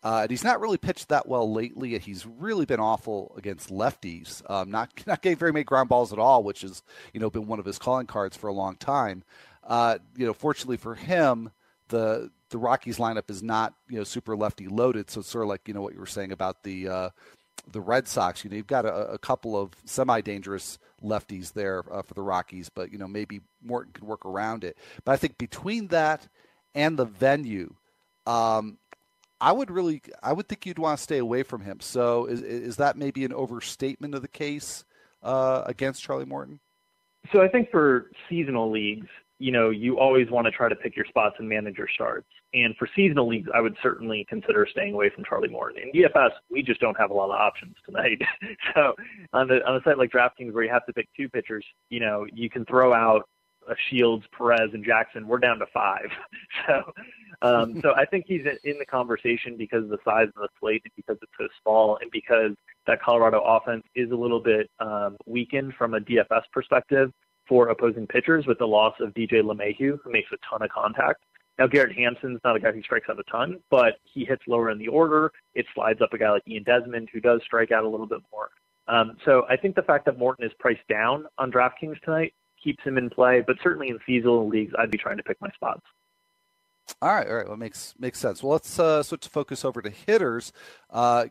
[0.03, 1.99] Uh, and he's not really pitched that well lately.
[1.99, 6.19] He's really been awful against lefties, um, not not getting very many ground balls at
[6.19, 9.25] all, which has you know been one of his calling cards for a long time.
[9.64, 11.51] Uh, you know, fortunately for him,
[11.88, 15.49] the the Rockies lineup is not you know super lefty loaded, so it's sort of
[15.49, 17.11] like you know what you were saying about the uh,
[17.71, 18.45] the Red Sox.
[18.45, 22.68] You know, you've got a, a couple of semi-dangerous lefties there uh, for the Rockies,
[22.68, 24.76] but you know maybe Morton could work around it.
[25.04, 26.28] But I think between that
[26.74, 27.74] and the venue,
[28.26, 28.78] um,
[29.40, 31.80] I would really, I would think you'd want to stay away from him.
[31.80, 34.85] So is is that maybe an overstatement of the case
[35.22, 36.61] uh, against Charlie Morton?
[37.32, 40.96] So I think for seasonal leagues, you know, you always want to try to pick
[40.96, 42.28] your spots and manage your starts.
[42.57, 45.83] And for seasonal leagues, I would certainly consider staying away from Charlie Morton.
[45.83, 48.19] In DFS, we just don't have a lot of options tonight.
[48.75, 48.95] so
[49.35, 52.01] on the on a site like DraftKings where you have to pick two pitchers, you
[52.01, 53.29] know, you can throw out
[53.69, 55.29] a Shields, Perez, and Jackson.
[55.29, 56.07] We're down to five.
[56.66, 56.92] so
[57.42, 60.83] um, so I think he's in the conversation because of the size of the slate
[60.85, 62.53] and because it's so small and because
[62.87, 67.12] that Colorado offense is a little bit um, weakened from a DFS perspective
[67.47, 71.23] for opposing pitchers with the loss of DJ LeMahieu, who makes a ton of contact.
[71.59, 74.71] Now, Garrett Hampson's not a guy who strikes out a ton, but he hits lower
[74.71, 75.33] in the order.
[75.55, 78.21] It slides up a guy like Ian Desmond, who does strike out a little bit
[78.31, 78.51] more.
[78.88, 82.83] Um, so I think the fact that Morton is priced down on DraftKings tonight keeps
[82.85, 85.83] him in play, but certainly in seasonal leagues, I'd be trying to pick my spots.
[87.03, 87.49] All right, all right.
[87.49, 88.42] Well, makes makes sense.
[88.42, 90.53] Well, let's uh, switch focus over to hitters.
[90.88, 91.27] Uh,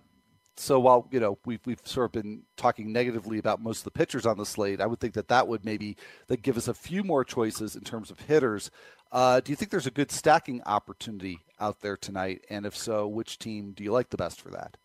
[0.58, 3.92] so while you know we've we've sort of been talking negatively about most of the
[3.92, 6.74] pitchers on the slate, I would think that that would maybe that give us a
[6.74, 8.70] few more choices in terms of hitters.
[9.12, 12.42] Uh, do you think there's a good stacking opportunity out there tonight?
[12.50, 14.78] And if so, which team do you like the best for that?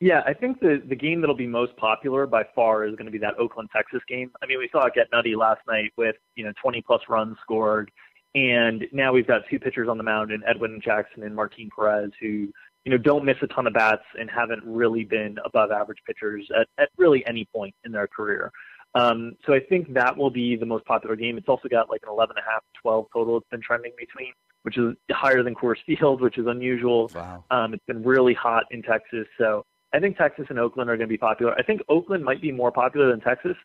[0.00, 3.12] Yeah, I think the the game that'll be most popular by far is going to
[3.12, 4.30] be that Oakland Texas game.
[4.42, 7.36] I mean, we saw it get nutty last night with you know 20 plus runs
[7.42, 7.90] scored,
[8.34, 12.12] and now we've got two pitchers on the mound in Edwin Jackson and Martin Perez
[12.18, 12.48] who
[12.84, 16.48] you know, don't miss a ton of bats and haven't really been above average pitchers
[16.58, 18.50] at, at really any point in their career.
[18.94, 21.38] Um, so I think that will be the most popular game.
[21.38, 23.36] It's also got like an 11 and a half, 12 total.
[23.36, 27.10] It's been trending between, which is higher than Coors Field, which is unusual.
[27.14, 27.44] Wow.
[27.50, 29.26] Um, it's been really hot in Texas.
[29.38, 31.54] So I think Texas and Oakland are going to be popular.
[31.54, 33.56] I think Oakland might be more popular than Texas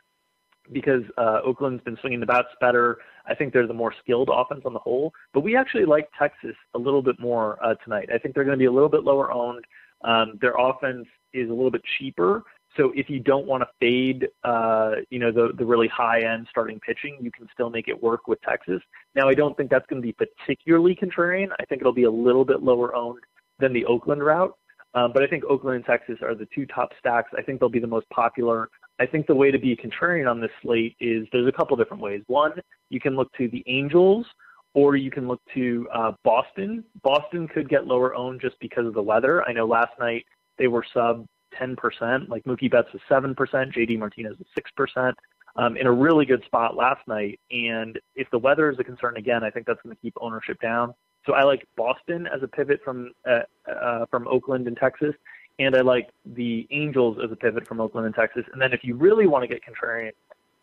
[0.72, 2.98] because uh, Oakland's been swinging the bats better.
[3.26, 5.12] I think they're the more skilled offense on the whole.
[5.32, 8.08] But we actually like Texas a little bit more uh, tonight.
[8.12, 9.64] I think they're going to be a little bit lower owned.
[10.04, 12.42] Um, their offense is a little bit cheaper.
[12.76, 16.46] So if you don't want to fade, uh, you know, the the really high end
[16.50, 18.80] starting pitching, you can still make it work with Texas.
[19.14, 21.48] Now I don't think that's going to be particularly contrarian.
[21.58, 23.22] I think it'll be a little bit lower owned
[23.58, 24.54] than the Oakland route.
[24.94, 27.30] Um, but I think Oakland and Texas are the two top stacks.
[27.36, 28.70] I think they'll be the most popular.
[28.98, 32.02] I think the way to be contrarian on this slate is there's a couple different
[32.02, 32.22] ways.
[32.28, 32.52] One,
[32.88, 34.26] you can look to the Angels
[34.72, 36.82] or you can look to uh, Boston.
[37.02, 39.42] Boston could get lower owned just because of the weather.
[39.44, 40.24] I know last night
[40.58, 41.26] they were sub
[41.60, 45.12] 10%, like Mookie Betts was 7%, JD Martinez was 6%,
[45.56, 47.40] um, in a really good spot last night.
[47.50, 50.60] And if the weather is a concern again, I think that's going to keep ownership
[50.60, 50.94] down.
[51.24, 53.40] So I like Boston as a pivot from uh,
[53.70, 55.14] uh, from Oakland and Texas
[55.58, 58.44] and I like the Angels as a pivot from Oakland and Texas.
[58.52, 60.12] And then if you really want to get contrarian,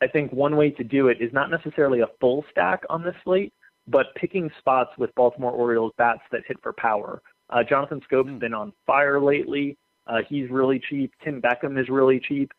[0.01, 3.15] I think one way to do it is not necessarily a full stack on this
[3.23, 3.53] slate,
[3.87, 7.21] but picking spots with Baltimore Orioles bats that hit for power.
[7.49, 8.39] Uh, Jonathan Schoop's mm.
[8.39, 9.77] been on fire lately.
[10.07, 11.13] Uh, he's really cheap.
[11.23, 12.51] Tim Beckham is really cheap.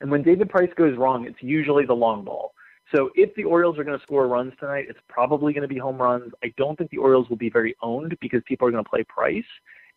[0.00, 2.52] And when David Price goes wrong, it's usually the long ball.
[2.94, 5.78] So if the Orioles are going to score runs tonight, it's probably going to be
[5.78, 6.32] home runs.
[6.44, 9.04] I don't think the Orioles will be very owned because people are going to play
[9.04, 9.44] Price,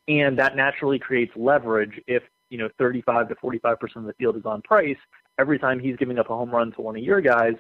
[0.08, 4.38] and that naturally creates leverage if you know 35 to 45 percent of the field
[4.38, 4.98] is on Price.
[5.38, 7.54] Every time he's giving up a home run to one of your guys,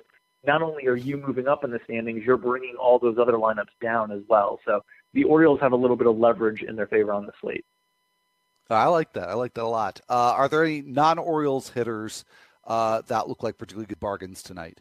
[0.45, 3.75] not only are you moving up in the standings, you're bringing all those other lineups
[3.81, 4.59] down as well.
[4.65, 7.65] So the Orioles have a little bit of leverage in their favor on the slate.
[8.69, 9.29] I like that.
[9.29, 10.01] I like that a lot.
[10.09, 12.25] Uh, are there any non-Orioles hitters
[12.65, 14.79] uh, that look like particularly good bargains tonight?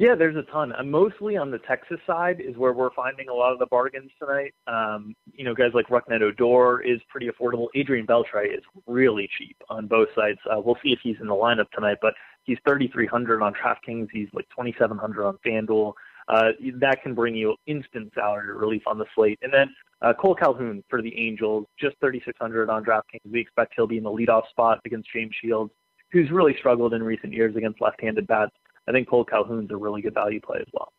[0.00, 0.72] Yeah, there's a ton.
[0.72, 4.10] Uh, mostly on the Texas side is where we're finding a lot of the bargains
[4.18, 4.54] tonight.
[4.66, 7.66] Um, you know, guys like Rougned Odor is pretty affordable.
[7.74, 10.38] Adrian Beltre is really cheap on both sides.
[10.50, 14.08] Uh, we'll see if he's in the lineup tonight, but he's 3,300 on DraftKings.
[14.10, 15.92] He's like 2,700 on FanDuel.
[16.28, 19.38] Uh, that can bring you instant salary relief on the slate.
[19.42, 19.68] And then
[20.02, 23.30] uh, Cole Calhoun for the Angels, just 3,600 on DraftKings.
[23.30, 25.72] We expect he'll be in the leadoff spot against James Shields,
[26.10, 28.52] who's really struggled in recent years against left-handed bats.
[28.88, 30.92] I think Cole Calhoun's a really good value play as well.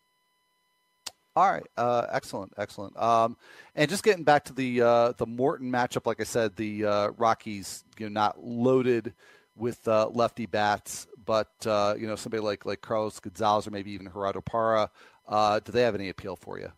[1.36, 2.98] All right, uh, excellent, excellent.
[2.98, 3.38] Um,
[3.76, 7.10] and just getting back to the uh, the Morton matchup, like I said, the uh,
[7.18, 9.14] Rockies, you know, not loaded
[9.56, 13.92] with uh, lefty bats, but uh, you know, somebody like like Carlos Gonzalez or maybe
[13.92, 14.90] even Gerardo Parra,
[15.26, 16.72] uh, do they have any appeal for you?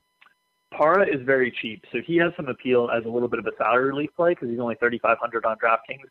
[0.77, 3.51] Parra is very cheap, so he has some appeal as a little bit of a
[3.57, 6.09] salary relief play because he's only 3,500 on DraftKings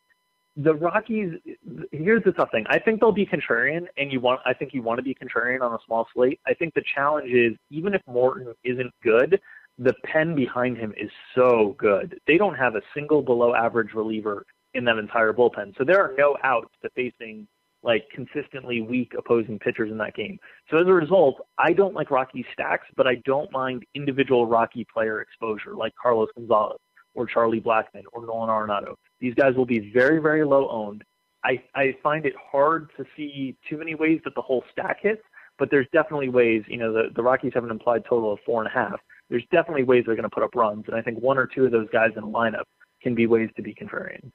[0.56, 1.32] the Rockies.
[1.92, 2.64] Here's the tough thing.
[2.68, 4.40] I think they'll be contrarian, and you want.
[4.44, 6.40] I think you want to be contrarian on a small slate.
[6.46, 9.40] I think the challenge is even if Morton isn't good,
[9.78, 12.20] the pen behind him is so good.
[12.26, 14.44] They don't have a single below average reliever
[14.74, 17.46] in that entire bullpen, so there are no outs to facing
[17.82, 20.38] like consistently weak opposing pitchers in that game.
[20.70, 24.86] So as a result, I don't like Rocky stacks, but I don't mind individual Rocky
[24.92, 26.78] player exposure like Carlos Gonzalez
[27.14, 28.94] or Charlie Blackmon or Nolan Arenado.
[29.20, 31.02] These guys will be very, very low owned.
[31.44, 35.22] I, I find it hard to see too many ways that the whole stack hits,
[35.58, 38.62] but there's definitely ways, you know, the, the Rockies have an implied total of four
[38.62, 39.00] and a half.
[39.28, 41.64] There's definitely ways they're going to put up runs, and I think one or two
[41.64, 42.64] of those guys in a lineup
[43.02, 44.30] can be ways to be contrarian.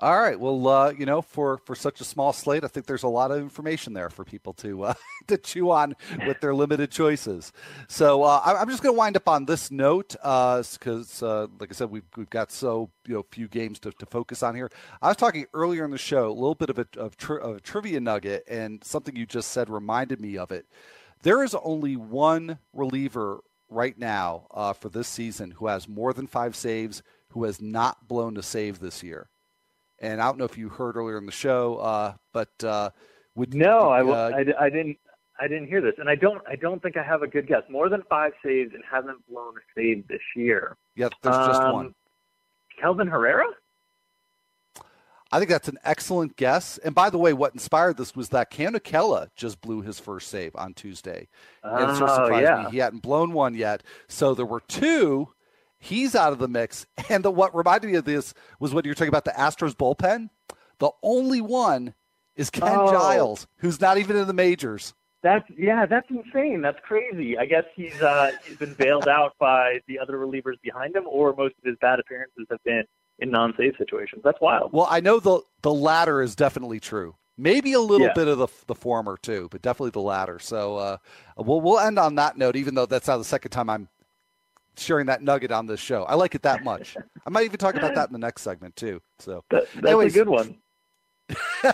[0.00, 0.38] All right.
[0.38, 3.30] Well, uh, you know, for, for such a small slate, I think there's a lot
[3.30, 4.94] of information there for people to uh,
[5.28, 5.94] to chew on
[6.26, 7.52] with their limited choices.
[7.86, 11.70] So uh, I'm just going to wind up on this note because, uh, uh, like
[11.70, 14.68] I said, we've, we've got so you know few games to, to focus on here.
[15.00, 17.56] I was talking earlier in the show a little bit of a, of, tri- of
[17.56, 20.66] a trivia nugget, and something you just said reminded me of it.
[21.22, 26.26] There is only one reliever right now uh, for this season who has more than
[26.26, 29.28] five saves, who has not blown a save this year
[30.04, 32.90] and I don't know if you heard earlier in the show, uh, but uh,
[33.34, 34.98] would no, I, uh, I, I didn't.
[35.40, 36.40] I didn't hear this, and I don't.
[36.48, 37.62] I don't think I have a good guess.
[37.68, 40.76] More than five saves and hasn't blown a save this year.
[40.94, 41.94] Yeah, there's um, just one.
[42.80, 43.46] Kelvin Herrera.
[45.32, 46.78] I think that's an excellent guess.
[46.78, 50.28] And by the way, what inspired this was that Keone Kela just blew his first
[50.28, 51.26] save on Tuesday.
[51.64, 52.64] And it sort of surprised yeah.
[52.64, 52.70] me.
[52.70, 53.82] He hadn't blown one yet.
[54.06, 55.30] So there were two
[55.84, 56.86] He's out of the mix.
[57.10, 59.74] And the, what reminded me of this was when you were talking about the Astros
[59.74, 60.30] bullpen.
[60.78, 61.92] The only one
[62.36, 62.90] is Ken oh.
[62.90, 64.94] Giles, who's not even in the majors.
[65.22, 66.60] That's yeah, that's insane.
[66.62, 67.38] That's crazy.
[67.38, 71.34] I guess he's uh, he's been bailed out by the other relievers behind him, or
[71.34, 72.84] most of his bad appearances have been
[73.18, 74.22] in non-save situations.
[74.24, 74.72] That's wild.
[74.72, 77.14] Well, I know the the latter is definitely true.
[77.36, 78.12] Maybe a little yeah.
[78.14, 80.38] bit of the the former too, but definitely the latter.
[80.38, 80.96] So uh,
[81.38, 82.54] we'll we'll end on that note.
[82.56, 83.88] Even though that's not the second time I'm
[84.76, 86.04] sharing that nugget on this show.
[86.04, 86.96] I like it that much.
[87.26, 89.00] I might even talk about that in the next segment too.
[89.18, 90.56] So that, that's anyways, a good one.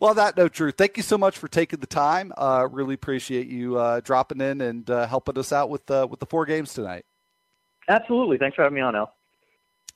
[0.00, 0.76] well, that no truth.
[0.78, 2.32] Thank you so much for taking the time.
[2.36, 6.20] Uh, really appreciate you uh, dropping in and uh, helping us out with uh, with
[6.20, 7.04] the four games tonight.
[7.88, 8.38] Absolutely.
[8.38, 9.12] Thanks for having me on, Al.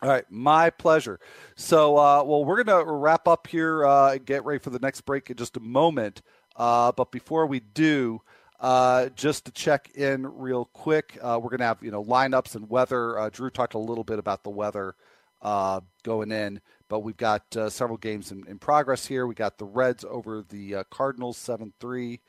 [0.02, 1.18] All right, my pleasure.
[1.54, 4.78] So, uh, well, we're going to wrap up here uh, and get ready for the
[4.78, 6.20] next break in just a moment.
[6.54, 8.20] Uh, but before we do,
[8.60, 12.54] uh, just to check in real quick, uh, we're going to have you know lineups
[12.54, 13.18] and weather.
[13.18, 14.94] Uh, Drew talked a little bit about the weather
[15.42, 19.26] uh, going in, but we've got uh, several games in, in, progress here.
[19.26, 22.20] We got the Reds over the uh, Cardinals seven three,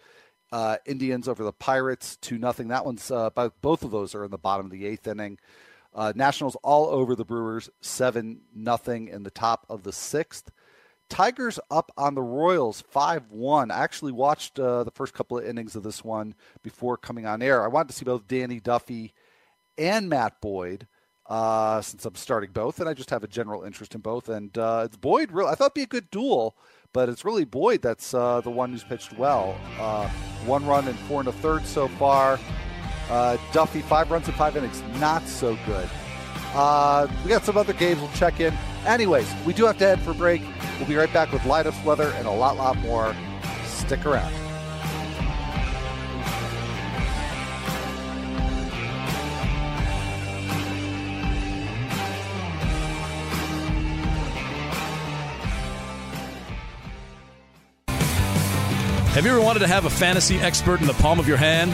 [0.86, 2.68] Indians over the Pirates two nothing.
[2.68, 5.40] That one's both both of those are in the bottom of the eighth inning.
[6.14, 10.52] Nationals all over the Brewers seven nothing in the top of the sixth.
[11.10, 13.72] Tigers up on the Royals 5 1.
[13.72, 17.42] I actually watched uh, the first couple of innings of this one before coming on
[17.42, 17.64] air.
[17.64, 19.14] I wanted to see both Danny Duffy
[19.78, 20.88] and Matt Boyd
[21.28, 24.30] uh, since I'm starting both, and I just have a general interest in both.
[24.30, 26.56] And uh, it's Boyd, really, I thought it'd be a good duel,
[26.94, 29.58] but it's really Boyd that's uh, the one who's pitched well.
[29.80, 30.08] Uh,
[30.46, 32.40] one run and four and a third so far.
[33.10, 35.90] Uh, Duffy, five runs in five innings, not so good.
[36.54, 38.54] Uh, we got some other games we'll check in.
[38.86, 40.42] Anyways, we do have to head for break.
[40.80, 43.16] We'll be right back with lineups, weather, and a lot, lot more.
[43.66, 44.34] Stick around.
[59.18, 61.74] Have you ever wanted to have a fantasy expert in the palm of your hand?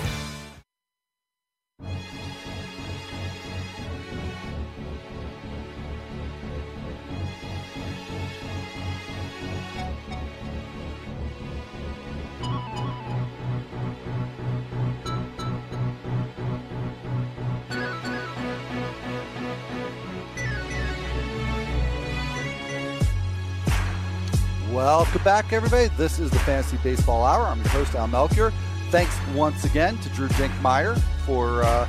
[25.23, 25.87] Welcome back, everybody.
[25.97, 27.45] This is the Fantasy Baseball Hour.
[27.45, 28.51] I'm your host, Al Melchior.
[28.89, 31.87] Thanks once again to Drew Dinkmeyer for uh,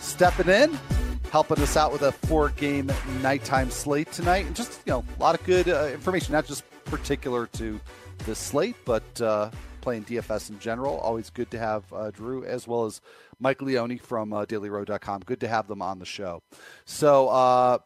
[0.00, 0.76] stepping in,
[1.30, 2.90] helping us out with a four-game
[3.22, 6.64] nighttime slate tonight, and just you know a lot of good uh, information, not just
[6.86, 7.78] particular to
[8.26, 9.48] this slate, but uh,
[9.80, 10.98] playing DFS in general.
[10.98, 13.00] Always good to have uh, Drew as well as
[13.38, 15.22] Mike Leone from uh, DailyRoto.com.
[15.24, 16.42] Good to have them on the show.
[16.84, 17.78] So uh,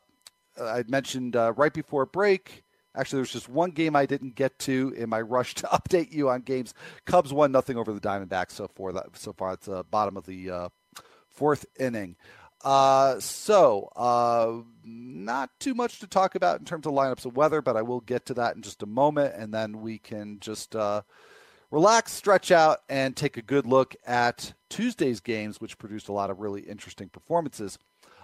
[0.59, 2.64] I mentioned uh, right before break
[2.97, 6.28] Actually, there's just one game I didn't get to in my rush to update you
[6.30, 6.74] on games.
[7.05, 8.92] Cubs won nothing over the Diamondbacks so far.
[8.92, 10.68] That so far it's the uh, bottom of the uh,
[11.28, 12.16] fourth inning.
[12.64, 17.61] Uh, so uh, not too much to talk about in terms of lineups and weather,
[17.61, 20.74] but I will get to that in just a moment, and then we can just
[20.74, 21.03] uh,
[21.70, 26.30] relax, stretch out, and take a good look at Tuesday's games, which produced a lot
[26.30, 27.78] of really interesting performances.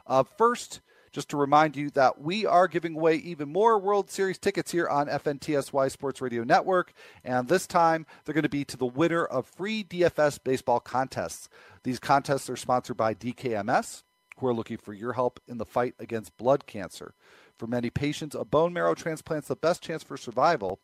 [0.07, 0.81] Uh, first
[1.13, 4.89] just to remind you that we are giving away even more World Series tickets here
[4.89, 6.93] on FNTSY Sports Radio Network.
[7.25, 11.49] And this time, they're going to be to the winner of free DFS baseball contests.
[11.83, 14.03] These contests are sponsored by DKMS,
[14.39, 17.15] who are looking for your help in the fight against blood cancer.
[17.59, 20.79] For many patients, a bone marrow transplant is the best chance for survival.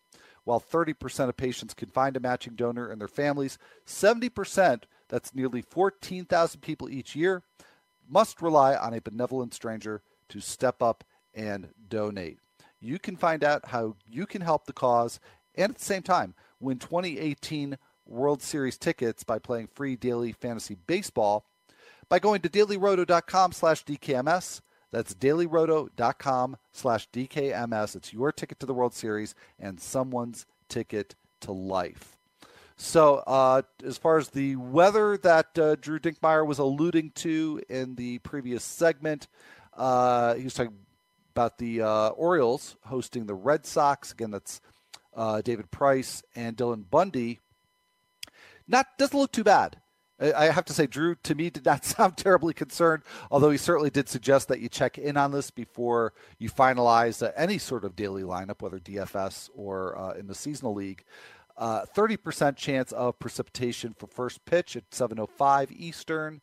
[0.45, 5.63] While 30% of patients can find a matching donor in their families, 70%, that's nearly
[5.63, 7.43] 14,000 people each year,
[8.09, 11.05] must rely on a benevolent stranger to step up
[11.35, 12.39] and donate.
[12.81, 15.21] You can find out how you can help the cause
[15.55, 20.77] and at the same time win 2018 World Series tickets by playing free daily fantasy
[20.87, 21.45] baseball
[22.09, 24.61] by going to dailyroto.com slash DKMS.
[24.93, 27.97] That's dailyroto.com slash DKMS.
[27.97, 32.17] It's your ticket to the World Series and someone's ticket to life.
[32.79, 37.95] So, uh, as far as the weather that uh, Drew Dinkmeyer was alluding to in
[37.95, 39.29] the previous segment,
[39.77, 40.75] uh, he was talking
[41.35, 44.13] about the uh, Orioles hosting the Red Sox.
[44.13, 44.61] Again, that's
[45.15, 47.41] uh, David Price and Dylan Bundy.
[48.67, 49.77] Not doesn't look too bad.
[50.19, 53.91] I have to say, Drew, to me, did not sound terribly concerned, although he certainly
[53.91, 57.97] did suggest that you check in on this before you finalize uh, any sort of
[57.97, 61.05] daily lineup, whether DFS or uh, in the seasonal league.
[61.59, 66.43] Uh, 30% chance of precipitation for first pitch at 7.05 Eastern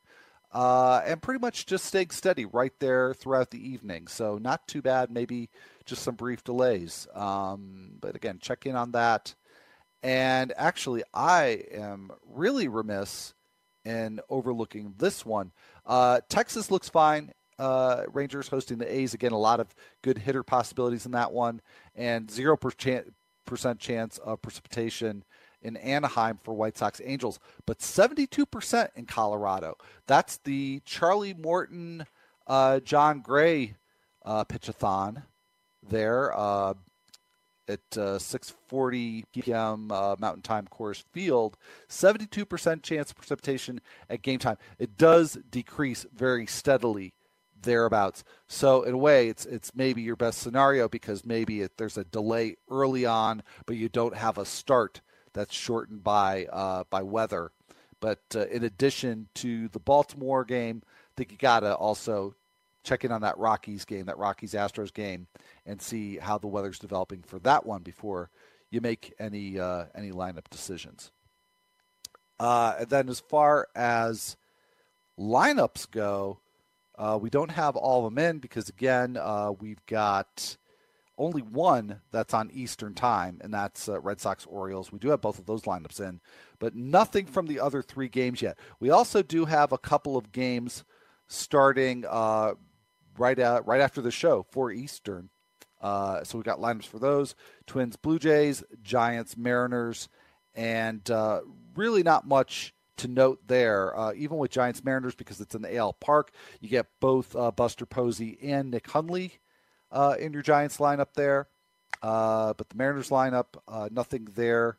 [0.54, 4.08] uh, and pretty much just staying steady right there throughout the evening.
[4.08, 5.12] So not too bad.
[5.12, 5.50] Maybe
[5.86, 7.08] just some brief delays.
[7.14, 9.36] Um, but again, check in on that.
[10.04, 13.34] And actually, I am really remiss
[13.84, 15.52] in overlooking this one.
[15.86, 17.32] Uh, Texas looks fine.
[17.58, 19.32] Uh, Rangers hosting the A's again.
[19.32, 21.62] A lot of good hitter possibilities in that one,
[21.96, 23.14] and zero percent
[23.80, 25.24] chance of precipitation
[25.64, 29.78] in Anaheim for White Sox Angels, but 72% in Colorado.
[30.06, 32.06] That's the Charlie Morton,
[32.46, 33.76] uh, Jon Gray
[34.26, 35.24] uh, pitchathon
[35.82, 36.74] there uh,
[37.68, 39.92] at 6:40 uh, p.m.
[39.92, 41.58] Uh, Mountain Time Coors Field.
[41.90, 44.58] 72% chance of precipitation at game time.
[44.80, 47.14] It does decrease very steadily
[47.62, 48.24] thereabouts.
[48.48, 52.04] So in a way, it's it's maybe your best scenario because maybe it, there's a
[52.04, 55.02] delay early on, but you don't have a start
[55.34, 57.52] that's shortened by uh, by weather.
[58.00, 62.36] But uh, in addition to the Baltimore game, I think you got to also
[62.84, 65.28] check in on that Rockies game, that Rockies Astros game,
[65.66, 68.30] and see how the weather's developing for that one before
[68.70, 71.12] you make any uh, any lineup decisions.
[72.40, 74.38] Uh, and then as far as
[75.20, 76.40] lineups go,
[76.96, 80.58] Uh, we don't have all of them in because, again, uh, we've got
[81.18, 84.92] only one that's on Eastern time, and that's uh, Red Sox Orioles.
[84.92, 86.22] We do have both of those lineups in,
[86.60, 88.58] but nothing from the other three games yet.
[88.80, 90.84] We also do have a couple of games
[91.28, 92.54] starting uh,
[93.18, 95.30] right at, right after the show for Eastern.
[95.82, 97.36] Uh, so we got lineups for those:
[97.68, 100.10] Twins, Blue Jays, Giants, Mariners,
[100.56, 101.42] and uh,
[101.76, 103.98] really not much to note there.
[103.98, 107.52] Uh, even with Giants Mariners, because it's in the AL Park, you get both uh,
[107.52, 109.40] Buster Posey and Nick Hundley
[109.94, 111.48] uh, in your Giants lineup there.
[112.02, 114.78] Uh, but the Mariners lineup, uh, nothing there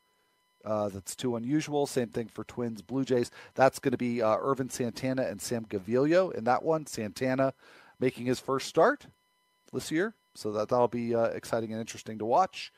[0.64, 1.86] uh, that's too unusual.
[1.86, 3.30] Same thing for Twins Blue Jays.
[3.54, 6.86] That's going to be Ervin Santana and Sam Gaviglio in that one.
[6.86, 7.54] Santana
[7.98, 9.06] making his first start
[9.72, 12.72] this year, so that that'll be exciting and interesting to watch.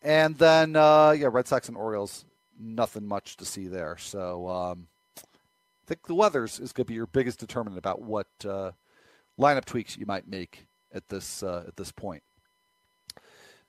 [0.00, 2.24] And then, yeah, Red Sox and Orioles
[2.58, 3.96] nothing much to see there.
[3.98, 4.86] So um,
[5.18, 8.72] I think the weather is going to be your biggest determinant about what uh,
[9.38, 12.22] lineup tweaks you might make at this uh, at this point.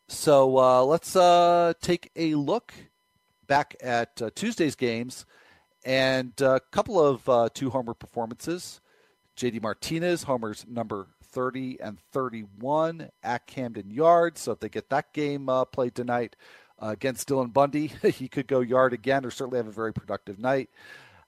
[0.08, 2.74] So uh, let's uh, take a look
[3.48, 5.26] back at uh, Tuesday's games
[5.86, 8.82] and a couple of uh, two homer performances.
[9.38, 14.42] JD Martinez homers number 30 and 31 at Camden Yards.
[14.42, 16.36] So if they get that game played tonight,
[16.84, 17.88] uh, against Dylan Bundy.
[18.04, 20.70] he could go yard again or certainly have a very productive night.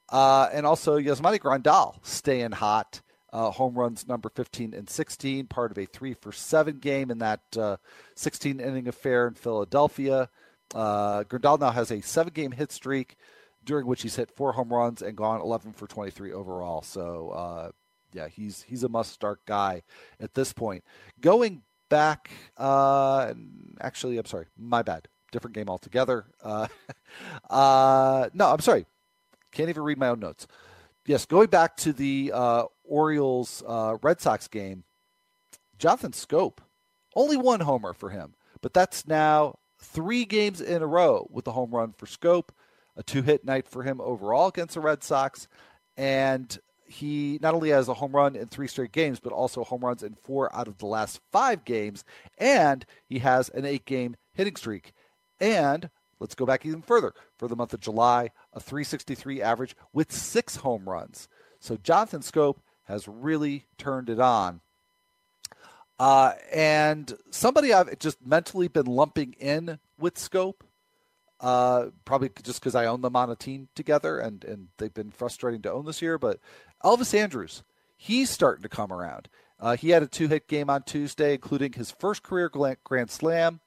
[0.10, 3.02] Uh, and also Yasmani Grandal staying hot.
[3.36, 7.18] Uh, home runs number 15 and 16, part of a three for seven game in
[7.18, 7.76] that uh,
[8.16, 10.30] 16 inning affair in Philadelphia.
[10.74, 13.18] Uh, Grandal now has a seven game hit streak
[13.66, 16.82] during which he's hit four home runs and gone 11 for 23 overall.
[16.82, 17.72] So, uh,
[18.14, 19.84] yeah, he's he's a must start guy
[20.22, 20.86] at this point.
[21.20, 23.34] Going back, uh,
[23.82, 26.24] actually, I'm sorry, my bad different game altogether.
[26.42, 26.68] Uh,
[27.50, 28.86] uh, no, I'm sorry.
[29.52, 30.48] Can't even read my own notes.
[31.06, 34.84] Yes, going back to the uh, Orioles uh, Red Sox game,
[35.78, 36.58] Jonathan Schoop,
[37.16, 41.51] only one homer for him, but that's now three games in a row with a
[41.51, 42.49] home run for Schoop,
[42.97, 45.47] a two hit night for him overall against the Red Sox.
[45.95, 49.82] And he not only has a home run in three straight games, but also home
[49.82, 52.03] runs in four out of the last five games.
[52.38, 54.93] And he has an eight game hitting streak.
[55.39, 55.89] And
[56.20, 57.13] let's go back even further.
[57.38, 61.28] For the month of July, a 363 average with six home runs.
[61.59, 64.61] So Jonathan Schoop has really turned it on.
[65.97, 70.55] Uh, and somebody I've just mentally been lumping in with Schoop,
[71.39, 75.11] uh, probably just because I own them on a team together and, and they've been
[75.11, 76.18] frustrating to own this year.
[76.18, 76.39] But
[76.84, 77.63] Elvis Andrus,
[77.95, 79.30] he's starting to come around.
[79.59, 82.49] Uh, he had a two hit game on Tuesday, including his first career
[82.84, 83.61] grand slam.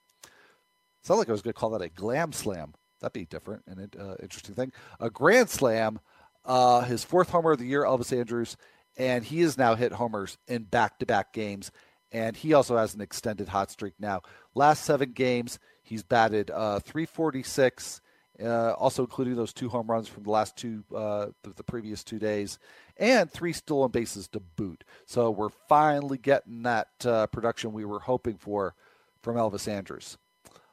[1.09, 2.75] Sound like I was going to call that a glam slam.
[3.01, 4.73] That'd be different and an uh, interesting thing.
[5.01, 6.01] A grand slam,
[6.45, 8.59] uh, his fourth homer of the year, Elvis Andrus,
[8.99, 11.71] and he has now hit homers in back-to-back games.
[12.13, 14.21] And he also has an extended hot streak now.
[14.55, 18.03] Last seven games, he's batted uh, 346,
[18.45, 22.05] uh, also including those two home runs from the last two, uh, the, the, previous
[22.05, 22.59] two days,
[22.99, 24.85] and three stolen bases to boot.
[25.07, 28.75] So we're finally getting that uh, production we were hoping for
[29.23, 30.19] from Elvis Andrus.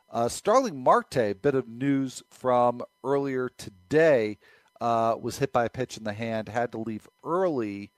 [0.10, 4.38] Uh, Starling Marte, bit of news from earlier today,
[4.80, 7.92] uh, was hit by a pitch in the hand, had to leave early.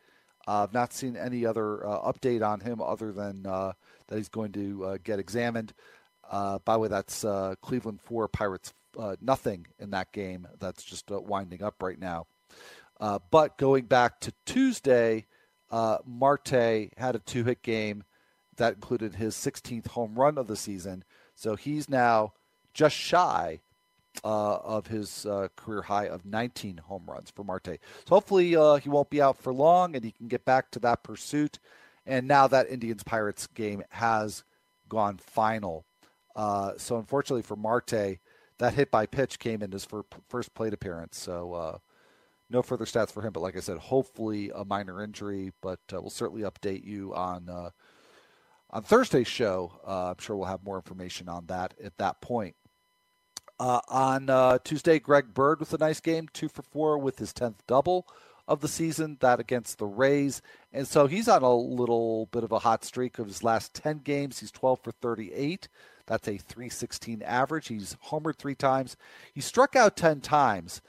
[0.47, 3.73] Uh, I've not seen any other uh, update on him other than uh,
[4.07, 5.73] that he's going to uh, get examined.
[6.31, 7.25] by the way, that's
[7.61, 8.73] Cleveland 4, Pirates
[9.21, 10.47] nothing in that game.
[10.59, 12.25] That's just winding up right now.
[12.99, 15.25] but going back to Tuesday,
[15.71, 18.03] Marte had a two hit game
[18.55, 21.03] that included his 16th home run of the season.
[21.37, 22.33] So he's now
[22.73, 23.61] just shy
[24.23, 27.79] uh, of his uh, career high of 19 home runs for Marte.
[28.05, 30.79] So hopefully uh, he won't be out for long and he can get back to
[30.79, 31.59] that pursuit.
[32.07, 34.43] And now that Indians Pirates game has
[34.89, 35.85] gone final.
[36.35, 38.17] Uh, so unfortunately for Marte,
[38.57, 39.87] that hit by pitch came in his
[40.27, 41.19] first plate appearance.
[41.19, 41.77] So uh,
[42.49, 43.31] no further stats for him.
[43.31, 45.51] But like I said, hopefully a minor injury.
[45.61, 47.47] But uh, we'll certainly update you on
[48.77, 49.71] on Thursday's show.
[49.87, 52.55] Uh, I'm sure we'll have more information on that at that point.
[53.59, 57.33] Uh, on uh, Tuesday, Greg Bird with a nice game, two for four with his
[57.33, 58.07] 10th double
[58.47, 60.43] of the season, that against the Rays.
[60.71, 64.01] And so he's on a little bit of a hot streak of his last 10
[64.03, 64.41] games.
[64.41, 65.67] He's 12 for 38.
[66.05, 67.69] That's a 316 average.
[67.69, 68.95] He's homered three times.
[69.33, 70.83] He struck out 10 times.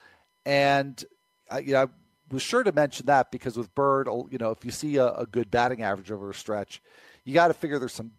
[0.45, 1.03] And,
[1.51, 1.87] uh, you know, I
[2.31, 5.25] was sure to mention that because with Bird, you know, if you see a, a
[5.25, 6.83] good batting average over a stretch,
[7.29, 8.13] you got to figure there's some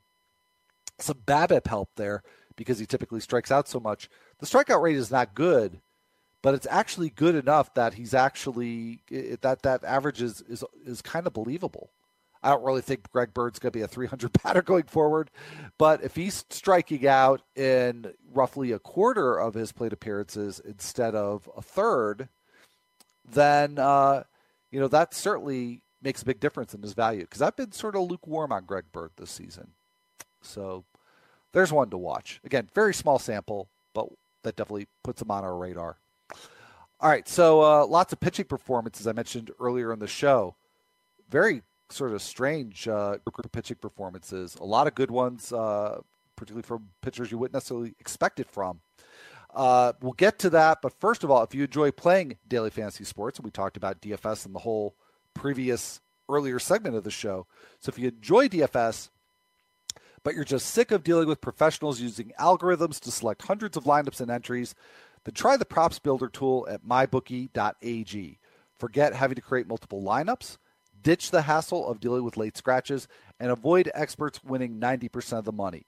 [1.00, 2.22] some BABIP help there
[2.56, 4.08] because he typically strikes out so much.
[4.40, 5.80] The strikeout rate is not good,
[6.44, 9.02] but it's actually good enough that he's actually
[9.42, 11.90] that that average is is, is kind of believable.
[12.44, 15.32] I don't really think Greg Bird's going to be a 300 batter going forward,
[15.80, 21.50] but if he's striking out in roughly a quarter of his plate appearances instead of
[21.58, 22.30] a third,
[23.28, 24.22] then uh,
[24.70, 27.22] you know that certainly makes a big difference in his value.
[27.22, 29.72] Because I've been sort of lukewarm on Greg Bird this season,
[30.42, 30.84] so
[31.52, 32.40] there's one to watch.
[32.44, 34.08] Again, very small sample, but
[34.44, 35.98] that definitely puts him on our radar.
[37.02, 40.56] All right, so uh, lots of pitching performances I mentioned earlier in the show.
[41.30, 44.56] Very sort of strange uh, group of pitching performances.
[44.56, 46.02] A lot of good ones, uh,
[46.36, 48.82] particularly from pitchers you wouldn't necessarily expect it from.
[49.54, 53.04] Uh, we'll get to that, but first of all, if you enjoy playing daily fantasy
[53.04, 54.94] sports, and we talked about DFS and the whole
[55.34, 57.48] previous earlier segment of the show.
[57.80, 59.10] So if you enjoy DFS,
[60.24, 64.22] but you're just sick of dealing with professionals using algorithms to select hundreds of lineups
[64.22, 64.76] and entries,
[65.24, 68.38] then try the props builder tool at mybookie.ag.
[68.78, 70.58] Forget having to create multiple lineups
[71.02, 73.08] Ditch the hassle of dealing with late scratches
[73.40, 75.86] and avoid experts winning 90% of the money.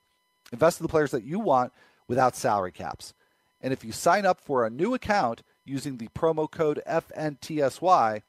[0.52, 1.74] Invest in the players that you want
[2.08, 3.14] without salary caps.
[3.62, 8.22] And if you sign up for a new account using the promo code FNTSY,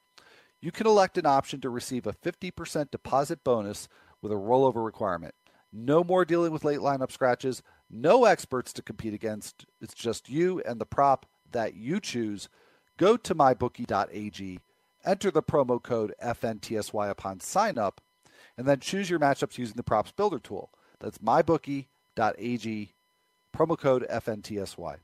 [0.62, 3.88] you can elect an option to receive a 50% deposit bonus
[4.22, 5.34] with a rollover requirement.
[5.70, 9.66] No more dealing with late lineup scratches, no experts to compete against.
[9.82, 12.48] It's just you and the prop that you choose.
[12.96, 14.60] Go to mybookie.ag
[15.04, 18.00] Enter the promo code FNTSY upon sign up,
[18.56, 20.70] and then choose your matchups using the props builder tool.
[21.00, 22.94] That's mybookie.ag,
[23.56, 24.96] promo code FNTSY.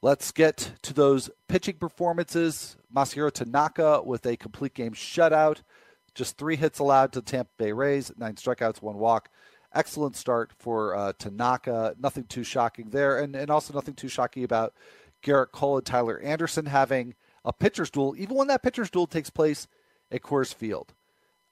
[0.00, 2.76] Let's get to those pitching performances.
[2.94, 5.62] Masahiro Tanaka with a complete game shutout.
[6.14, 9.28] Just three hits allowed to the Tampa Bay Rays, nine strikeouts, one walk.
[9.74, 11.94] Excellent start for uh, Tanaka.
[11.98, 13.18] Nothing too shocking there.
[13.18, 14.74] And, and also nothing too shocking about
[15.22, 17.14] Gerrit Cole and Tyler Anderson having–
[17.48, 19.66] a pitcher's duel, even when that pitcher's duel takes place
[20.12, 20.92] at Coors Field.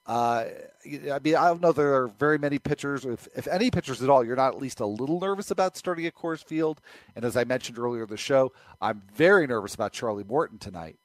[0.07, 0.45] Uh,
[0.85, 4.09] I mean, I don't know there are very many pitchers, if, if any pitchers at
[4.09, 6.79] all, you're not at least a little nervous about starting at Coors Field.
[7.15, 10.95] And as I mentioned earlier in the show, I'm very nervous about Charlie Morton tonight.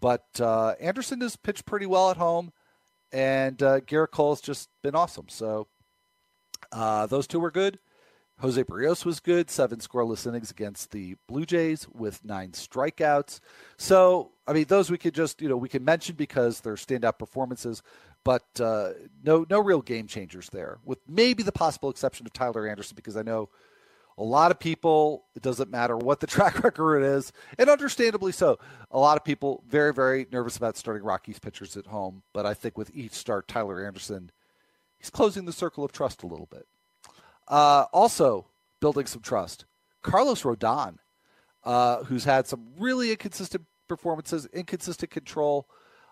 [0.00, 2.52] But uh, Anderson has pitched pretty well at home,
[3.10, 5.28] and uh, Gerrit Cole's just been awesome.
[5.28, 5.66] So
[6.72, 7.78] uh, those two were good.
[8.40, 13.40] Jose Berrios was good, seven scoreless innings against the Blue Jays with nine strikeouts.
[13.76, 17.18] So, I mean, those we could just, you know, we can mention because they're standout
[17.18, 17.82] performances,
[18.24, 18.90] but uh,
[19.22, 23.16] no, no real game changers there, with maybe the possible exception of Tyler Anderson, because
[23.16, 23.48] I know
[24.18, 28.58] a lot of people, it doesn't matter what the track record is, and understandably so.
[28.90, 32.54] A lot of people very, very nervous about starting Rockies pitchers at home, but I
[32.54, 34.30] think with each start, Tyler Anderson,
[34.98, 36.66] he's closing the circle of trust a little bit.
[37.48, 38.46] Uh, also,
[38.80, 39.64] building some trust.
[40.02, 40.96] Carlos Rodon,
[41.64, 45.66] uh, who's had some really inconsistent performances, inconsistent control,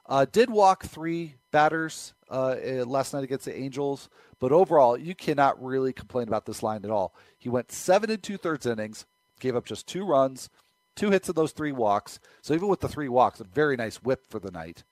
[0.09, 2.57] uh, did walk three batters uh,
[2.87, 4.09] last night against the Angels,
[4.41, 7.15] but overall, you cannot really complain about this line at all.
[7.37, 9.05] He went seven and two thirds innings,
[9.41, 10.49] gave up just two runs,
[10.95, 12.21] two hits in those three walks.
[12.43, 14.85] So even with the three walks, a very nice whip for the night,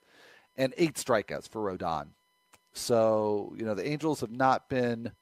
[0.56, 2.08] and eight strikeouts for Rodon.
[2.72, 5.12] So you know the Angels have not been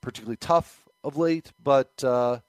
[0.00, 2.40] particularly tough of late, but uh,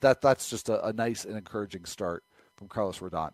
[0.00, 2.22] that that's just a, a, nice and encouraging start
[2.56, 3.32] from Carlos Rodon.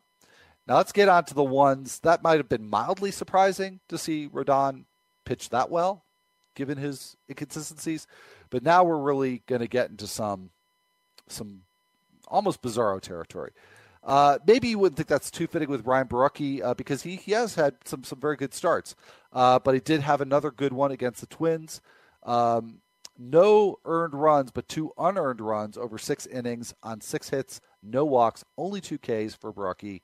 [0.66, 4.28] Now let's get on to the ones that might have been mildly surprising to see
[4.28, 4.84] Rodon
[5.24, 6.04] pitch that well,
[6.54, 8.06] given his inconsistencies.
[8.50, 10.50] But now we're really going to get into some
[11.28, 11.62] some
[12.28, 13.52] almost bizarro territory.
[14.04, 17.32] Uh, maybe you wouldn't think that's too fitting with Ryan Borucki uh, because he, he
[17.32, 18.94] has had some some very good starts,
[19.32, 21.80] uh, but he did have another good one against the Twins.
[22.24, 22.78] Um,
[23.18, 28.44] no earned runs, but two unearned runs over six innings on six hits, no walks,
[28.56, 30.00] only two Ks for Borucki.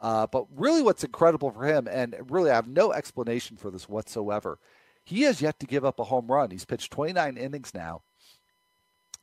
[0.00, 3.88] Uh, but really, what's incredible for him, and really, I have no explanation for this
[3.88, 4.58] whatsoever.
[5.04, 6.50] He has yet to give up a home run.
[6.50, 8.02] He's pitched 29 innings now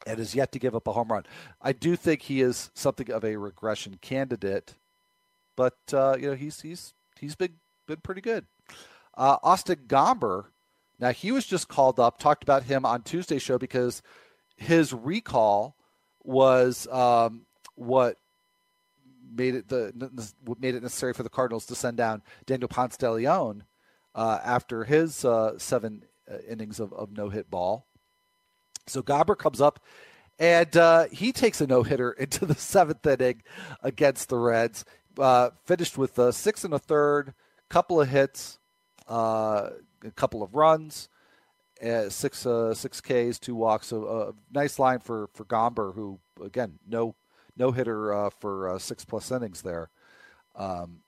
[0.06, 1.24] and has yet to give up a home run.
[1.62, 4.76] I do think he is something of a regression candidate,
[5.56, 7.56] but uh, you know he's he's he's been
[7.88, 8.46] been pretty good.
[9.16, 10.46] Uh, Austin Gomber
[11.02, 14.04] now, he was just called up, talked about him on Tuesday show because
[14.56, 15.76] his recall
[16.24, 18.18] was um, what
[19.34, 19.94] made it the
[20.60, 23.64] made it necessary for the Cardinals to send down Daniel Ponce de Leon
[24.16, 27.86] uh, after his uh, seven uh, innings of, of no hit ball.
[28.88, 29.80] So Gomber comes up
[30.40, 33.44] and uh, he takes a no hitter into the seventh inning
[33.82, 34.86] against the Reds.
[35.18, 37.34] Uh, finished with a six and a third,
[37.70, 38.60] couple of hits,
[39.10, 39.70] uh,
[40.04, 41.10] a couple of runs,
[42.10, 43.88] six six Ks, two walks.
[43.88, 47.16] So a nice line for for Gomber, who again no
[47.58, 49.90] no hitter uh, for uh, six plus innings there.
[50.56, 51.02] Um,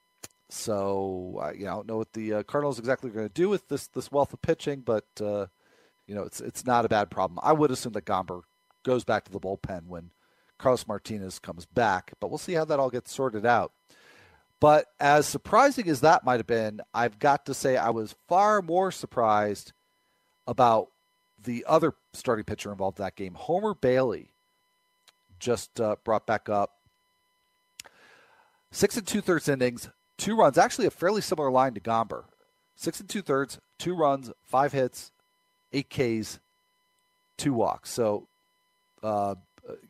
[0.50, 3.34] So uh, you know, I don't know what the uh, Cardinals exactly are going to
[3.34, 7.10] do with this this wealth of pitching, but you know, it's it's not a bad
[7.10, 7.40] problem.
[7.42, 8.42] I would assume that Gomber
[8.84, 10.12] goes back to the bullpen when
[10.60, 13.72] Carlos Martinez comes back, but we'll see how that all gets sorted out.
[14.60, 18.62] But as surprising as that might have been, I've got to say I was far
[18.62, 19.74] more surprised
[20.46, 20.90] about
[21.42, 24.33] the other starting pitcher involved in that game, Homer Bailey,
[25.44, 26.72] just uh, brought back up.
[28.72, 30.58] Six and two thirds innings, two runs.
[30.58, 32.24] Actually, a fairly similar line to Gomber.
[32.76, 35.12] Six and two thirds, two runs, five hits,
[35.72, 36.40] eight Ks,
[37.38, 37.92] two walks.
[37.92, 38.28] So
[39.04, 39.36] uh,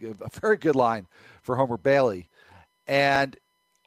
[0.02, 1.08] a very good line
[1.42, 2.28] for Homer Bailey.
[2.86, 3.38] And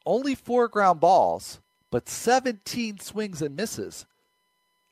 [0.06, 1.60] only four ground balls,
[1.90, 4.06] but 17 swings and misses.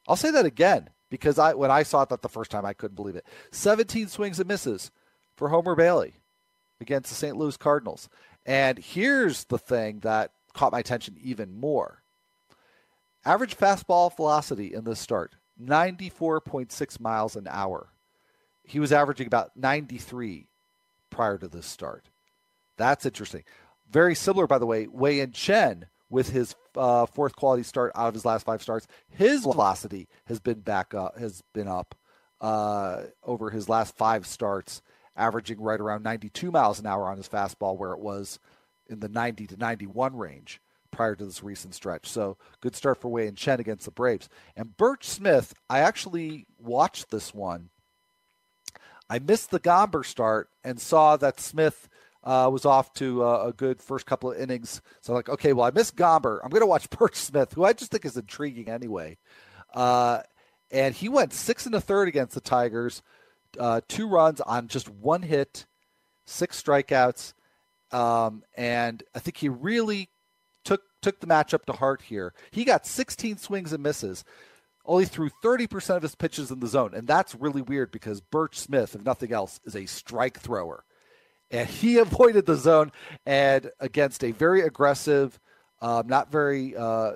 [0.07, 2.97] I'll say that again because I when I saw that the first time I couldn't
[2.97, 3.25] believe it.
[3.53, 4.91] 17 swings and misses
[5.35, 6.15] for Homer Bailey
[6.85, 7.37] against the St.
[7.37, 8.09] Louis Cardinals.
[8.47, 12.03] And here's the thing that caught my attention even more.
[13.25, 17.89] Average fastball velocity in this start, 94.6 miles an hour.
[18.63, 20.47] He was averaging about 93
[21.11, 22.11] prior to this start.
[22.77, 23.45] That's interesting.
[23.91, 28.09] Very similar, by the way, Wei Yin Chen with his uh, fourth quality start out
[28.09, 28.87] of his last five starts.
[29.09, 31.95] His velocity has been back up, has been up
[32.41, 34.83] uh, over his last five starts,
[35.17, 38.39] averaging right around 92 miles an hour on his fastball, where it was
[38.89, 40.61] in the 90 to 91 range
[40.91, 42.09] prior to this recent stretch.
[42.09, 44.29] So good start for Wei Yin Chen against the Braves.
[44.57, 47.71] And Burch Smith, I actually watched this one.
[49.11, 51.89] I missed the Gomber start and saw that Smith
[52.23, 54.81] uh, was off to uh, a good first couple of innings.
[55.03, 56.41] So I'm like, okay, well, I missed Gomber.
[56.43, 59.19] I'm going to watch Burch Smith, who I just think is intriguing anyway.
[59.75, 60.23] Uh,
[60.71, 63.03] and he went six and a third against the Tigers,
[63.59, 65.67] uh, two runs on just one hit,
[66.27, 67.35] six strikeouts,
[67.93, 70.09] um, and I think he really
[70.65, 72.33] took took the matchup to heart here.
[72.51, 74.25] He got 16 swings and misses.
[74.87, 76.93] Only threw 30% of his pitches in the zone.
[76.93, 80.85] And that's really weird because Burch Smith, if nothing else, is a strike thrower
[81.51, 82.93] and he avoided the zone
[83.25, 85.39] and against a very aggressive,
[85.81, 87.13] uh, not very uh,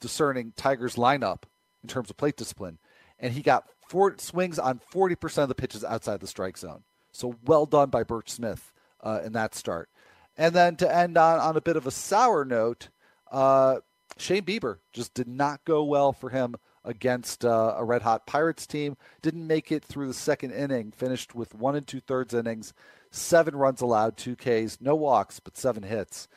[0.00, 1.42] discerning Tigers lineup
[1.82, 2.78] in terms of plate discipline,
[3.18, 6.82] and he got four swings on 40% of the pitches outside the strike zone.
[7.12, 8.72] So well done by Burch Smith
[9.02, 9.88] uh, in that start.
[10.36, 12.88] And then to end on, on a bit of a sour note,
[13.30, 13.76] uh,
[14.18, 18.66] Shane Bieber just did not go well for him against uh, a red hot Pirates
[18.66, 18.96] team.
[19.22, 20.92] Didn't make it through the second inning.
[20.92, 22.72] Finished with one and two thirds innings,
[23.10, 26.28] seven runs allowed, two Ks, no walks, but seven hits.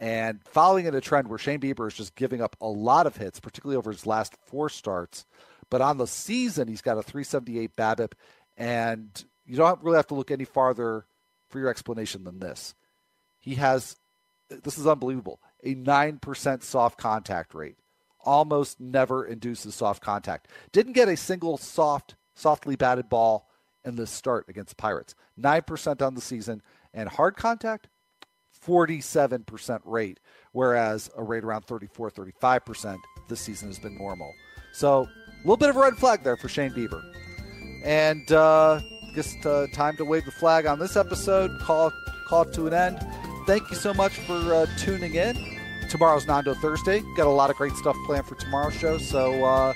[0.00, 3.16] And following in a trend where Shane Bieber is just giving up a lot of
[3.16, 5.26] hits, particularly over his last four starts.
[5.70, 8.12] But on the season, he's got a 378 BABIP,
[8.56, 11.06] and you don't really have to look any farther
[11.48, 12.74] for your explanation than this.
[13.38, 13.96] He has,
[14.48, 17.76] this is unbelievable, a 9% soft contact rate.
[18.24, 20.48] Almost never induces soft contact.
[20.72, 23.48] Didn't get a single soft, softly batted ball
[23.84, 25.14] in the start against Pirates.
[25.40, 26.62] 9% on the season.
[26.92, 27.88] And hard contact,
[28.66, 30.20] 47% rate,
[30.52, 32.98] whereas a rate around 34, 35%
[33.28, 34.32] this season has been normal.
[34.72, 35.08] So
[35.48, 37.02] little bit of a red flag there for Shane Bieber.
[37.82, 38.80] And uh,
[39.14, 41.90] just uh, time to wave the flag on this episode, call,
[42.26, 42.98] call to an end.
[43.46, 45.58] Thank you so much for uh, tuning in.
[45.88, 47.00] Tomorrow's Nando Thursday.
[47.16, 48.98] Got a lot of great stuff planned for tomorrow's show.
[48.98, 49.72] So, uh,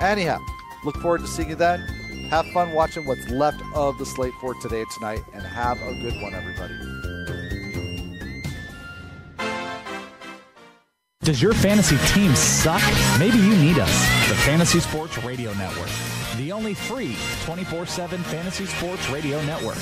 [0.00, 0.44] anyhow,
[0.84, 1.80] look forward to seeing you then.
[2.30, 5.94] Have fun watching what's left of the slate for today and tonight, and have a
[6.02, 6.74] good one, everybody.
[11.28, 12.80] Does your fantasy team suck?
[13.18, 15.90] Maybe you need us, the Fantasy Sports Radio Network,
[16.38, 19.76] the only free 24 7 fantasy sports radio network.